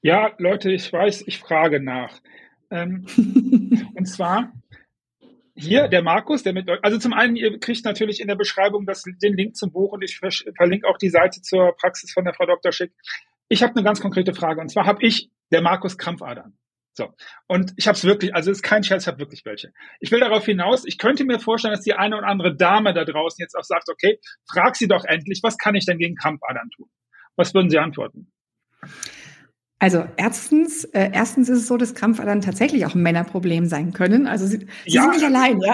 Ja, 0.03 0.33
Leute, 0.38 0.73
ich 0.73 0.90
weiß, 0.90 1.25
ich 1.27 1.38
frage 1.38 1.79
nach. 1.79 2.21
Ähm, 2.71 3.05
und 3.95 4.07
zwar, 4.07 4.53
hier 5.54 5.88
der 5.88 6.02
Markus, 6.02 6.42
der 6.42 6.52
mit 6.52 6.68
euch, 6.68 6.78
also 6.82 6.98
zum 6.98 7.12
einen, 7.12 7.36
ihr 7.36 7.58
kriegt 7.58 7.84
natürlich 7.84 8.20
in 8.20 8.28
der 8.28 8.36
Beschreibung 8.36 8.86
das, 8.86 9.04
den 9.22 9.36
Link 9.36 9.56
zum 9.56 9.72
Buch 9.72 9.92
und 9.92 10.02
ich 10.02 10.18
verlinke 10.18 10.86
auch 10.88 10.98
die 10.98 11.10
Seite 11.10 11.42
zur 11.42 11.74
Praxis 11.76 12.12
von 12.12 12.24
der 12.24 12.34
Frau 12.34 12.46
Dr. 12.46 12.72
Schick. 12.72 12.92
Ich 13.48 13.62
habe 13.62 13.74
eine 13.74 13.84
ganz 13.84 14.00
konkrete 14.00 14.34
Frage 14.34 14.60
und 14.60 14.70
zwar 14.70 14.86
habe 14.86 15.04
ich, 15.04 15.30
der 15.52 15.62
Markus, 15.62 15.98
Krampfadern. 15.98 16.56
So. 16.92 17.08
Und 17.46 17.72
ich 17.76 17.88
habe 17.88 17.96
es 17.96 18.04
wirklich, 18.04 18.34
also 18.34 18.50
es 18.50 18.58
ist 18.58 18.62
kein 18.62 18.82
Scherz, 18.82 19.04
ich 19.04 19.08
habe 19.08 19.18
wirklich 19.18 19.44
welche. 19.44 19.72
Ich 20.00 20.10
will 20.10 20.20
darauf 20.20 20.44
hinaus, 20.44 20.84
ich 20.84 20.98
könnte 20.98 21.24
mir 21.24 21.38
vorstellen, 21.38 21.74
dass 21.74 21.84
die 21.84 21.94
eine 21.94 22.18
oder 22.18 22.26
andere 22.26 22.56
Dame 22.56 22.92
da 22.92 23.04
draußen 23.04 23.42
jetzt 23.42 23.54
auch 23.56 23.64
sagt, 23.64 23.88
okay, 23.88 24.18
frag 24.50 24.76
sie 24.76 24.88
doch 24.88 25.04
endlich, 25.04 25.40
was 25.42 25.56
kann 25.56 25.74
ich 25.74 25.86
denn 25.86 25.98
gegen 25.98 26.14
Krampfadern 26.16 26.70
tun? 26.76 26.88
Was 27.36 27.54
würden 27.54 27.70
Sie 27.70 27.78
antworten? 27.78 28.32
Also 29.83 30.05
erstens, 30.19 30.85
äh, 30.85 31.09
erstens 31.11 31.49
ist 31.49 31.61
es 31.61 31.66
so, 31.66 31.79
dass 31.79 31.95
Krampfadern 31.95 32.43
tatsächlich 32.43 32.85
auch 32.85 32.95
ein 32.95 33.01
Männerproblem 33.01 33.64
sein 33.64 33.95
können. 33.95 34.27
Also 34.27 34.47
sie, 34.47 34.59
sie 34.59 34.66
ja. 34.85 35.03
sind 35.03 35.12
nicht 35.12 35.25
allein, 35.25 35.59
ja. 35.62 35.73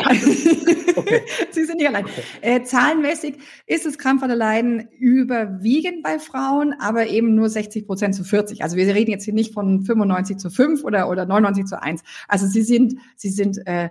Okay. 0.95 1.23
sie 1.51 1.65
sind 1.65 1.79
nicht 1.79 1.89
allein. 1.89 2.05
Okay. 2.05 2.23
Äh, 2.41 2.63
zahlenmäßig 2.63 3.35
ist 3.67 3.85
das 3.85 3.99
Krampfaderleiden 3.99 4.89
überwiegend 4.97 6.05
bei 6.05 6.21
Frauen, 6.21 6.73
aber 6.79 7.09
eben 7.09 7.35
nur 7.35 7.49
60 7.49 7.85
Prozent 7.85 8.15
zu 8.15 8.23
40. 8.23 8.63
Also 8.63 8.77
wir 8.77 8.87
reden 8.95 9.11
jetzt 9.11 9.25
hier 9.25 9.35
nicht 9.35 9.53
von 9.53 9.83
95 9.83 10.37
zu 10.37 10.51
5 10.51 10.85
oder, 10.85 11.11
oder 11.11 11.27
99 11.27 11.67
zu 11.67 11.83
1. 11.83 12.03
Also 12.29 12.47
sie 12.47 12.63
sind, 12.63 12.95
sie 13.17 13.31
sind 13.31 13.67
äh, 13.67 13.91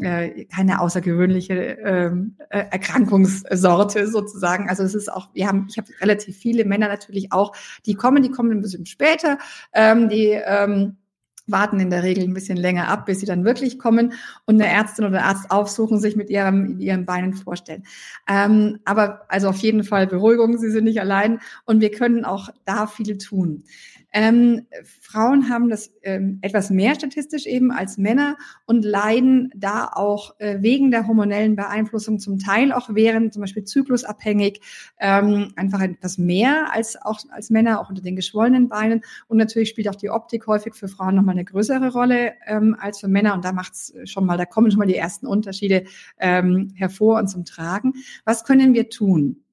äh, 0.00 0.44
keine 0.46 0.80
außergewöhnliche 0.80 1.54
ähm, 1.54 2.36
äh, 2.50 2.64
Erkrankungssorte 2.70 4.06
sozusagen. 4.08 4.68
Also 4.68 4.82
es 4.82 4.94
ist 4.94 5.12
auch, 5.12 5.28
wir 5.34 5.46
haben, 5.46 5.66
ich 5.70 5.78
habe 5.78 5.88
relativ 6.00 6.36
viele 6.36 6.64
Männer 6.64 6.88
natürlich 6.88 7.32
auch, 7.32 7.54
die 7.86 7.94
kommen, 7.94 8.22
die 8.22 8.30
kommen 8.30 8.52
ein 8.52 8.60
bisschen 8.60 8.86
später, 8.86 9.38
ähm, 9.72 10.08
die 10.08 10.30
ähm, 10.30 10.96
warten 11.46 11.78
in 11.80 11.90
der 11.90 12.02
Regel 12.02 12.24
ein 12.24 12.34
bisschen 12.34 12.56
länger 12.56 12.88
ab, 12.88 13.06
bis 13.06 13.20
sie 13.20 13.26
dann 13.26 13.44
wirklich 13.44 13.78
kommen 13.78 14.14
und 14.46 14.54
eine 14.54 14.66
Ärztin 14.66 15.04
oder 15.04 15.24
Arzt 15.24 15.50
aufsuchen, 15.50 16.00
sich 16.00 16.16
mit 16.16 16.30
ihrem, 16.30 16.80
ihren 16.80 17.04
Beinen 17.04 17.34
vorstellen. 17.34 17.84
Ähm, 18.28 18.78
aber 18.84 19.26
also 19.28 19.48
auf 19.48 19.58
jeden 19.58 19.84
Fall 19.84 20.06
Beruhigung, 20.06 20.56
sie 20.58 20.70
sind 20.70 20.84
nicht 20.84 21.00
allein 21.00 21.40
und 21.66 21.80
wir 21.80 21.90
können 21.90 22.24
auch 22.24 22.48
da 22.64 22.86
viel 22.86 23.18
tun. 23.18 23.64
Ähm, 24.14 24.66
Frauen 25.00 25.48
haben 25.48 25.68
das 25.68 25.92
ähm, 26.02 26.38
etwas 26.40 26.70
mehr 26.70 26.94
statistisch 26.94 27.46
eben 27.46 27.72
als 27.72 27.98
Männer 27.98 28.36
und 28.64 28.84
leiden 28.84 29.50
da 29.56 29.90
auch 29.92 30.38
äh, 30.38 30.62
wegen 30.62 30.92
der 30.92 31.08
hormonellen 31.08 31.56
Beeinflussung 31.56 32.20
zum 32.20 32.38
Teil 32.38 32.72
auch 32.72 32.90
während 32.92 33.34
zum 33.34 33.40
Beispiel 33.40 33.64
zyklusabhängig 33.64 34.60
ähm, 35.00 35.52
einfach 35.56 35.80
etwas 35.80 36.16
mehr 36.16 36.72
als 36.72 36.96
auch 37.02 37.18
als 37.30 37.50
Männer, 37.50 37.80
auch 37.80 37.88
unter 37.88 38.02
den 38.02 38.14
geschwollenen 38.14 38.68
Beinen. 38.68 39.00
Und 39.26 39.38
natürlich 39.38 39.70
spielt 39.70 39.88
auch 39.88 39.96
die 39.96 40.10
Optik 40.10 40.46
häufig 40.46 40.74
für 40.74 40.86
Frauen 40.86 41.16
nochmal 41.16 41.34
eine 41.34 41.44
größere 41.44 41.92
Rolle 41.92 42.34
ähm, 42.46 42.76
als 42.78 43.00
für 43.00 43.08
Männer. 43.08 43.34
Und 43.34 43.44
da 43.44 43.50
macht's 43.50 43.92
schon 44.04 44.26
mal, 44.26 44.38
da 44.38 44.44
kommen 44.44 44.70
schon 44.70 44.78
mal 44.78 44.86
die 44.86 44.94
ersten 44.94 45.26
Unterschiede 45.26 45.84
ähm, 46.20 46.72
hervor 46.76 47.18
und 47.18 47.26
zum 47.26 47.44
Tragen. 47.44 47.94
Was 48.24 48.44
können 48.44 48.74
wir 48.74 48.90
tun? 48.90 49.43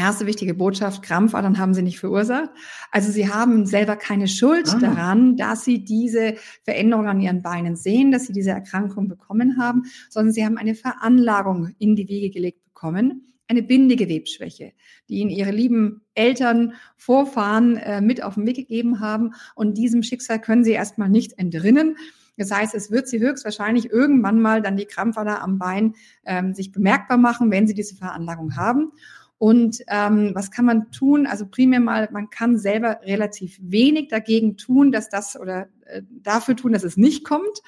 Erste 0.00 0.26
wichtige 0.26 0.54
Botschaft, 0.54 1.02
Krampfadern 1.02 1.58
haben 1.58 1.74
sie 1.74 1.82
nicht 1.82 2.00
verursacht. 2.00 2.48
Also 2.90 3.12
sie 3.12 3.28
haben 3.28 3.66
selber 3.66 3.96
keine 3.96 4.28
Schuld 4.28 4.66
ah. 4.72 4.78
daran, 4.78 5.36
dass 5.36 5.64
sie 5.64 5.84
diese 5.84 6.36
Veränderung 6.64 7.06
an 7.06 7.20
ihren 7.20 7.42
Beinen 7.42 7.76
sehen, 7.76 8.10
dass 8.10 8.26
sie 8.26 8.32
diese 8.32 8.50
Erkrankung 8.50 9.08
bekommen 9.08 9.58
haben, 9.60 9.82
sondern 10.08 10.32
sie 10.32 10.42
haben 10.42 10.56
eine 10.56 10.74
Veranlagung 10.74 11.74
in 11.78 11.96
die 11.96 12.08
Wiege 12.08 12.30
gelegt 12.30 12.64
bekommen, 12.64 13.34
eine 13.46 13.62
Bindegewebsschwäche, 13.62 14.72
die 15.10 15.16
ihnen 15.16 15.28
ihre 15.28 15.50
lieben 15.50 16.00
Eltern, 16.14 16.72
Vorfahren 16.96 17.76
äh, 17.76 18.00
mit 18.00 18.22
auf 18.22 18.36
den 18.36 18.46
Weg 18.46 18.56
gegeben 18.56 19.00
haben. 19.00 19.34
Und 19.54 19.76
diesem 19.76 20.02
Schicksal 20.02 20.40
können 20.40 20.64
sie 20.64 20.72
erstmal 20.72 21.10
nicht 21.10 21.38
entrinnen. 21.38 21.96
Das 22.38 22.50
heißt, 22.50 22.74
es 22.74 22.90
wird 22.90 23.06
sie 23.06 23.20
höchstwahrscheinlich 23.20 23.90
irgendwann 23.90 24.40
mal 24.40 24.62
dann 24.62 24.78
die 24.78 24.86
Krampfader 24.86 25.42
am 25.42 25.58
Bein 25.58 25.94
ähm, 26.24 26.54
sich 26.54 26.72
bemerkbar 26.72 27.18
machen, 27.18 27.50
wenn 27.50 27.66
sie 27.66 27.74
diese 27.74 27.96
Veranlagung 27.96 28.56
haben. 28.56 28.92
Und 29.40 29.80
ähm, 29.88 30.32
was 30.34 30.50
kann 30.50 30.66
man 30.66 30.92
tun? 30.92 31.26
Also 31.26 31.46
primär 31.46 31.80
mal, 31.80 32.10
man 32.12 32.28
kann 32.28 32.58
selber 32.58 33.00
relativ 33.02 33.58
wenig 33.62 34.08
dagegen 34.08 34.58
tun, 34.58 34.92
dass 34.92 35.08
das 35.08 35.34
oder 35.40 35.68
äh, 35.86 36.02
dafür 36.10 36.56
tun, 36.56 36.72
dass 36.72 36.84
es 36.84 36.98
nicht 36.98 37.24
kommt 37.24 37.62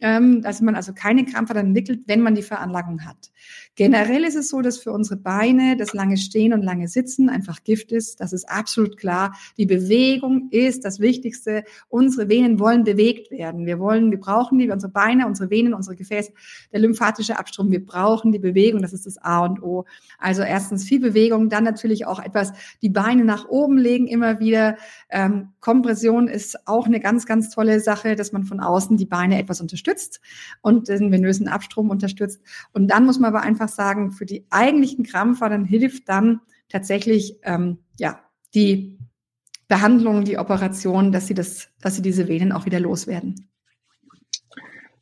ähm, 0.00 0.42
dass 0.42 0.60
man 0.60 0.74
also 0.74 0.92
keine 0.92 1.24
Krampfadern 1.24 1.68
entwickelt, 1.68 2.00
wenn 2.06 2.20
man 2.20 2.34
die 2.34 2.42
Veranlagung 2.42 3.04
hat. 3.04 3.30
Generell 3.74 4.24
ist 4.24 4.36
es 4.36 4.48
so, 4.48 4.62
dass 4.62 4.78
für 4.78 4.92
unsere 4.92 5.18
Beine 5.18 5.76
das 5.76 5.92
lange 5.92 6.16
Stehen 6.16 6.52
und 6.52 6.62
lange 6.62 6.88
Sitzen 6.88 7.28
einfach 7.28 7.62
Gift 7.62 7.92
ist. 7.92 8.20
Das 8.20 8.32
ist 8.32 8.48
absolut 8.48 8.96
klar. 8.96 9.36
Die 9.58 9.66
Bewegung 9.66 10.48
ist 10.50 10.84
das 10.84 10.98
Wichtigste. 11.00 11.64
Unsere 11.88 12.28
Venen 12.28 12.58
wollen 12.58 12.84
bewegt 12.84 13.30
werden. 13.30 13.66
Wir 13.66 13.78
wollen, 13.78 14.10
wir 14.10 14.18
brauchen 14.18 14.58
die, 14.58 14.70
unsere 14.70 14.90
Beine, 14.90 15.26
unsere 15.26 15.50
Venen, 15.50 15.74
unsere 15.74 15.94
Gefäße, 15.94 16.32
der 16.72 16.80
lymphatische 16.80 17.38
Abstrom. 17.38 17.70
Wir 17.70 17.84
brauchen 17.84 18.32
die 18.32 18.38
Bewegung. 18.38 18.80
Das 18.80 18.92
ist 18.92 19.04
das 19.04 19.18
A 19.18 19.44
und 19.44 19.62
O. 19.62 19.84
Also 20.18 20.42
erstens 20.42 20.84
viel 20.84 21.00
Bewegung, 21.00 21.50
dann 21.50 21.64
natürlich 21.64 22.06
auch 22.06 22.18
etwas 22.18 22.52
die 22.80 22.88
Beine 22.88 23.24
nach 23.24 23.48
oben 23.48 23.76
legen 23.76 24.06
immer 24.06 24.40
wieder. 24.40 24.76
Ähm, 25.10 25.50
Kompression 25.60 26.28
ist 26.28 26.66
auch 26.66 26.86
eine 26.86 27.00
ganz, 27.00 27.26
ganz 27.26 27.50
tolle 27.50 27.80
Sache, 27.80 28.16
dass 28.16 28.32
man 28.32 28.44
von 28.44 28.60
außen 28.60 28.96
die 28.96 29.04
Beine 29.04 29.38
etwas 29.38 29.60
unterstützt 29.60 30.20
und 30.62 30.88
den 30.88 31.12
venösen 31.12 31.48
Abstrom 31.48 31.90
unterstützt. 31.90 32.40
Und 32.72 32.88
dann 32.88 33.04
muss 33.04 33.18
man 33.18 33.32
aber 33.36 33.44
einfach 33.44 33.68
sagen, 33.68 34.12
für 34.12 34.24
die 34.24 34.46
eigentlichen 34.48 35.04
Krampfadern 35.04 35.66
hilft 35.66 36.08
dann 36.08 36.40
tatsächlich 36.70 37.38
ähm, 37.42 37.78
ja 37.98 38.20
die 38.54 38.98
Behandlung, 39.68 40.24
die 40.24 40.38
Operation, 40.38 41.12
dass 41.12 41.26
sie 41.26 41.34
das, 41.34 41.68
dass 41.82 41.96
sie 41.96 42.02
diese 42.02 42.28
Venen 42.28 42.52
auch 42.52 42.64
wieder 42.64 42.80
loswerden. 42.80 43.50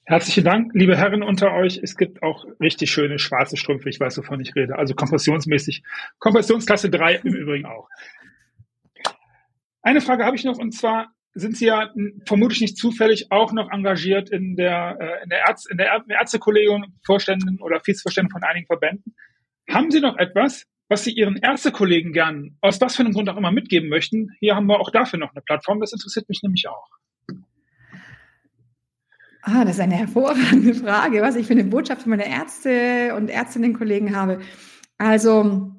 Herzlichen 0.07 0.45
Dank, 0.45 0.73
liebe 0.75 0.97
Herren 0.97 1.23
unter 1.23 1.53
euch. 1.55 1.79
Es 1.83 1.97
gibt 1.97 2.23
auch 2.23 2.45
richtig 2.61 2.91
schöne 2.91 3.19
schwarze 3.19 3.57
Strümpfe, 3.57 3.89
ich 3.89 4.01
weiß, 4.01 4.19
wovon 4.19 4.41
ich 4.41 4.55
rede. 4.57 4.77
Also 4.77 4.95
kompressionsmäßig. 4.95 5.83
Kompressionsklasse 6.19 6.91
3 6.91 7.17
im 7.25 7.35
Übrigen 7.35 7.67
auch. 7.67 7.89
Eine 9.81 10.01
Frage 10.01 10.25
habe 10.25 10.37
ich 10.37 10.45
noch 10.45 10.59
und 10.59 10.73
zwar, 10.73 11.15
sind 11.35 11.57
Sie 11.57 11.67
ja 11.67 11.91
vermutlich 12.27 12.61
nicht 12.61 12.79
zufällig 12.79 13.31
auch 13.31 13.53
noch 13.53 13.71
engagiert 13.71 14.31
in 14.31 14.57
der, 14.57 14.97
äh, 15.01 15.25
in 15.25 15.31
der, 15.31 15.41
Ärz 15.41 15.67
in 15.67 15.77
der 15.77 16.05
Ärztekollegium, 16.09 16.85
Vorständen 17.05 17.61
oder 17.61 17.81
Vizevorständen 17.85 18.31
von 18.31 18.43
einigen 18.43 18.67
Verbänden. 18.67 19.15
Haben 19.69 19.91
Sie 19.91 20.01
noch 20.01 20.17
etwas, 20.17 20.67
was 20.89 21.05
Sie 21.05 21.13
Ihren 21.13 21.37
Ärztekollegen 21.37 22.13
gern, 22.13 22.57
aus 22.61 22.81
was 22.81 22.97
für 22.97 23.03
einem 23.03 23.13
Grund 23.13 23.29
auch 23.29 23.37
immer 23.37 23.51
mitgeben 23.51 23.89
möchten, 23.89 24.31
hier 24.39 24.55
haben 24.55 24.67
wir 24.67 24.79
auch 24.79 24.91
dafür 24.91 25.19
noch 25.19 25.35
eine 25.35 25.43
Plattform. 25.43 25.81
Das 25.81 25.93
interessiert 25.93 26.29
mich 26.29 26.43
nämlich 26.43 26.69
auch. 26.69 26.89
Ah, 29.43 29.65
das 29.65 29.75
ist 29.75 29.81
eine 29.81 29.97
hervorragende 29.97 30.75
Frage, 30.75 31.21
was 31.21 31.37
ich 31.37 31.47
für 31.47 31.53
eine 31.53 31.65
Botschaft 31.65 32.03
für 32.03 32.09
meine 32.09 32.27
Ärzte 32.27 33.15
und 33.15 33.29
Ärztinnen-Kollegen 33.29 34.17
habe. 34.17 34.41
Also, 34.97 35.75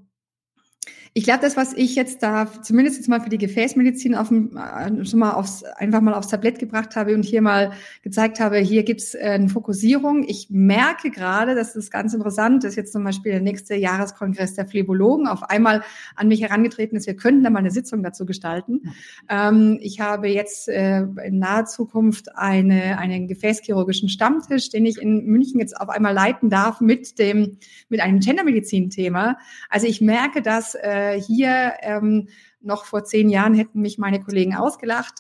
ich 1.18 1.24
glaube, 1.24 1.40
das, 1.40 1.56
was 1.56 1.72
ich 1.72 1.96
jetzt 1.96 2.24
da 2.24 2.46
zumindest 2.62 2.98
jetzt 2.98 3.08
mal 3.08 3.22
für 3.22 3.30
die 3.30 3.38
Gefäßmedizin 3.38 4.16
auf 4.16 4.28
dem, 4.28 4.58
äh, 4.58 5.06
schon 5.06 5.20
mal 5.20 5.32
aufs, 5.32 5.64
einfach 5.64 6.02
mal 6.02 6.14
aufs 6.14 6.28
Tablett 6.28 6.60
gebracht 6.60 6.98
habe 6.98 7.16
und 7.16 7.24
hier 7.24 7.42
mal 7.42 7.72
gezeigt 8.02 8.42
habe, 8.42 8.58
hier 8.58 8.84
gibt's 8.84 9.16
äh, 9.16 9.20
eine 9.20 9.48
Fokussierung. 9.48 10.26
Ich 10.28 10.50
merke 10.50 11.12
gerade, 11.12 11.56
dass 11.56 11.72
das 11.72 11.90
ganz 11.90 12.14
interessant 12.14 12.66
ist, 12.66 12.76
jetzt 12.76 12.92
zum 12.92 13.06
Beispiel 13.06 13.32
der 13.32 13.40
nächste 13.40 13.76
Jahreskongress 13.76 14.56
der 14.56 14.68
Phlebologen 14.68 15.28
auf 15.28 15.44
einmal 15.44 15.84
an 16.18 16.28
mich 16.28 16.42
herangetreten 16.42 16.98
ist, 16.98 17.08
wir 17.08 17.16
könnten 17.16 17.46
da 17.46 17.50
mal 17.50 17.60
eine 17.60 17.72
Sitzung 17.72 18.04
dazu 18.04 18.26
gestalten. 18.26 18.94
Ähm, 19.30 19.80
ich 19.82 20.02
habe 20.02 20.28
jetzt 20.28 20.68
äh, 20.68 21.04
in 21.24 21.40
naher 21.40 21.64
Zukunft 21.64 22.36
eine, 22.36 23.00
einen 23.00 23.30
gefäßchirurgischen 23.30 24.10
Stammtisch, 24.10 24.68
den 24.68 24.86
ich 24.86 25.02
in 25.02 25.24
München 25.24 25.62
jetzt 25.62 25.80
auf 25.80 25.88
einmal 25.88 26.14
leiten 26.14 26.50
darf 26.50 26.82
mit 26.82 27.20
dem, 27.20 27.58
mit 27.88 28.02
einem 28.02 28.20
Gendermedizin-Thema. 28.20 29.38
Also 29.70 29.88
ich 29.88 30.02
merke, 30.02 30.42
dass 30.42 30.76
äh, 30.76 31.05
äh, 31.14 31.22
hier 31.22 31.74
ähm, 31.82 32.30
noch 32.62 32.86
vor 32.86 33.04
zehn 33.04 33.30
Jahren 33.30 33.54
hätten 33.54 33.82
mich 33.82 33.98
meine 33.98 34.22
Kollegen 34.22 34.56
ausgelacht. 34.56 35.16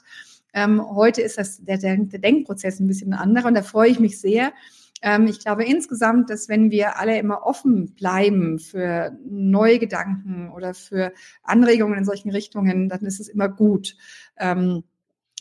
Ähm, 0.53 0.81
heute 0.81 1.21
ist 1.21 1.37
das, 1.37 1.63
der, 1.63 1.77
der, 1.77 1.97
Denkprozess 1.97 2.79
ein 2.79 2.87
bisschen 2.87 3.13
anderer 3.13 3.47
und 3.47 3.55
da 3.55 3.61
freue 3.61 3.89
ich 3.89 3.99
mich 3.99 4.19
sehr. 4.19 4.53
Ähm, 5.01 5.27
ich 5.27 5.39
glaube 5.39 5.65
insgesamt, 5.65 6.29
dass 6.29 6.49
wenn 6.49 6.71
wir 6.71 6.97
alle 6.99 7.19
immer 7.19 7.43
offen 7.43 7.93
bleiben 7.95 8.59
für 8.59 9.17
neue 9.25 9.79
Gedanken 9.79 10.49
oder 10.51 10.73
für 10.73 11.11
Anregungen 11.43 11.97
in 11.97 12.05
solchen 12.05 12.31
Richtungen, 12.31 12.89
dann 12.89 13.01
ist 13.01 13.19
es 13.19 13.27
immer 13.27 13.49
gut. 13.49 13.95
Ähm, 14.37 14.83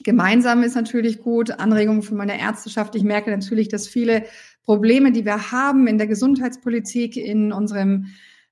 Gemeinsam 0.03 0.65
ist 0.65 0.75
natürlich 0.75 1.23
gut, 1.23 1.53
Anregungen 1.53 2.03
für 2.03 2.17
meine 2.17 2.41
Ärzteschaft. 2.41 2.97
Ich 2.97 3.05
merke 3.05 3.31
natürlich, 3.31 3.69
dass 3.69 3.87
viele 3.87 4.25
Probleme, 4.65 5.13
die 5.13 5.25
wir 5.25 5.53
haben 5.53 5.87
in 5.87 5.99
der 5.99 6.09
Gesundheitspolitik, 6.09 7.17
in 7.17 7.53
unserem 7.53 8.07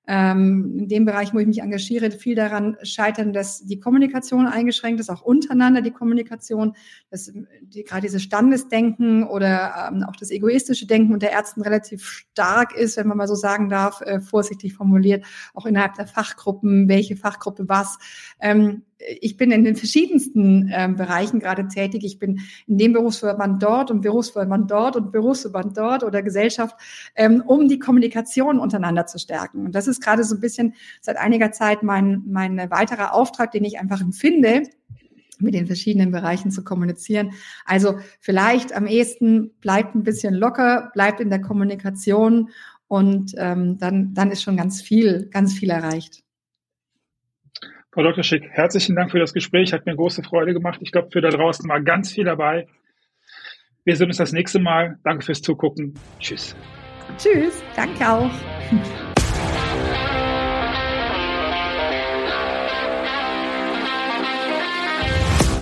ähm, 0.06 0.76
in 0.78 0.88
dem 0.88 1.04
Bereich, 1.04 1.32
wo 1.32 1.38
ich 1.38 1.46
mich 1.46 1.60
engagiere, 1.60 2.10
viel 2.10 2.34
daran 2.34 2.76
scheitern, 2.82 3.32
dass 3.32 3.64
die 3.64 3.78
Kommunikation 3.78 4.46
eingeschränkt 4.46 5.00
ist, 5.00 5.10
auch 5.10 5.22
untereinander 5.22 5.80
die 5.80 5.92
Kommunikation, 5.92 6.74
dass 7.10 7.32
die, 7.60 7.84
gerade 7.84 8.02
dieses 8.02 8.22
Standesdenken 8.22 9.24
oder 9.24 9.90
ähm, 9.92 10.02
auch 10.02 10.16
das 10.16 10.30
egoistische 10.30 10.86
Denken 10.86 11.14
unter 11.14 11.30
Ärzten 11.30 11.62
relativ 11.62 12.04
stark 12.04 12.74
ist, 12.74 12.96
wenn 12.96 13.06
man 13.06 13.16
mal 13.16 13.28
so 13.28 13.36
sagen 13.36 13.68
darf, 13.68 14.00
äh, 14.00 14.20
vorsichtig 14.20 14.74
formuliert, 14.74 15.24
auch 15.54 15.66
innerhalb 15.66 15.94
der 15.94 16.06
Fachgruppen, 16.06 16.88
welche 16.88 17.16
Fachgruppe 17.16 17.68
was. 17.68 17.98
Ähm, 18.40 18.82
ich 19.20 19.36
bin 19.36 19.50
in 19.50 19.64
den 19.64 19.76
verschiedensten 19.76 20.68
äh, 20.68 20.88
Bereichen 20.96 21.40
gerade 21.40 21.68
tätig. 21.68 22.04
Ich 22.04 22.18
bin 22.18 22.40
in 22.66 22.78
dem 22.78 22.92
Berufsverband 22.92 23.62
dort 23.62 23.90
und 23.90 24.00
Berufsverband 24.00 24.70
dort 24.70 24.96
und 24.96 25.12
Berufsverband 25.12 25.76
dort 25.76 26.04
oder 26.04 26.22
Gesellschaft, 26.22 26.76
ähm, 27.14 27.42
um 27.46 27.68
die 27.68 27.78
Kommunikation 27.78 28.58
untereinander 28.58 29.06
zu 29.06 29.18
stärken. 29.18 29.66
Und 29.66 29.74
das 29.74 29.88
ist 29.88 30.02
gerade 30.02 30.24
so 30.24 30.34
ein 30.34 30.40
bisschen 30.40 30.74
seit 31.00 31.16
einiger 31.16 31.52
Zeit 31.52 31.82
mein, 31.82 32.22
mein 32.26 32.58
weiterer 32.70 33.14
Auftrag, 33.14 33.52
den 33.52 33.64
ich 33.64 33.78
einfach 33.78 34.00
empfinde, 34.00 34.64
mit 35.38 35.54
den 35.54 35.66
verschiedenen 35.66 36.12
Bereichen 36.12 36.50
zu 36.50 36.62
kommunizieren. 36.62 37.32
Also 37.64 37.98
vielleicht 38.20 38.72
am 38.72 38.86
ehesten 38.86 39.50
bleibt 39.60 39.94
ein 39.94 40.04
bisschen 40.04 40.34
locker, 40.34 40.90
bleibt 40.94 41.20
in 41.20 41.30
der 41.30 41.40
Kommunikation 41.40 42.50
und 42.86 43.32
ähm, 43.38 43.78
dann, 43.78 44.14
dann 44.14 44.30
ist 44.30 44.42
schon 44.42 44.56
ganz 44.56 44.82
viel, 44.82 45.28
ganz 45.30 45.54
viel 45.54 45.70
erreicht. 45.70 46.21
Frau 47.92 48.02
Dr. 48.02 48.24
Schick, 48.24 48.48
herzlichen 48.48 48.96
Dank 48.96 49.10
für 49.10 49.18
das 49.18 49.34
Gespräch. 49.34 49.74
Hat 49.74 49.84
mir 49.84 49.94
große 49.94 50.22
Freude 50.22 50.54
gemacht. 50.54 50.78
Ich 50.80 50.92
glaube, 50.92 51.10
für 51.12 51.20
da 51.20 51.28
draußen 51.28 51.68
war 51.68 51.80
ganz 51.82 52.10
viel 52.10 52.24
dabei. 52.24 52.66
Wir 53.84 53.96
sehen 53.96 54.06
uns 54.06 54.16
das 54.16 54.32
nächste 54.32 54.60
Mal. 54.60 54.98
Danke 55.04 55.26
fürs 55.26 55.42
Zugucken. 55.42 55.92
Tschüss. 56.18 56.56
Tschüss. 57.18 57.62
Danke 57.76 58.08
auch. 58.08 58.30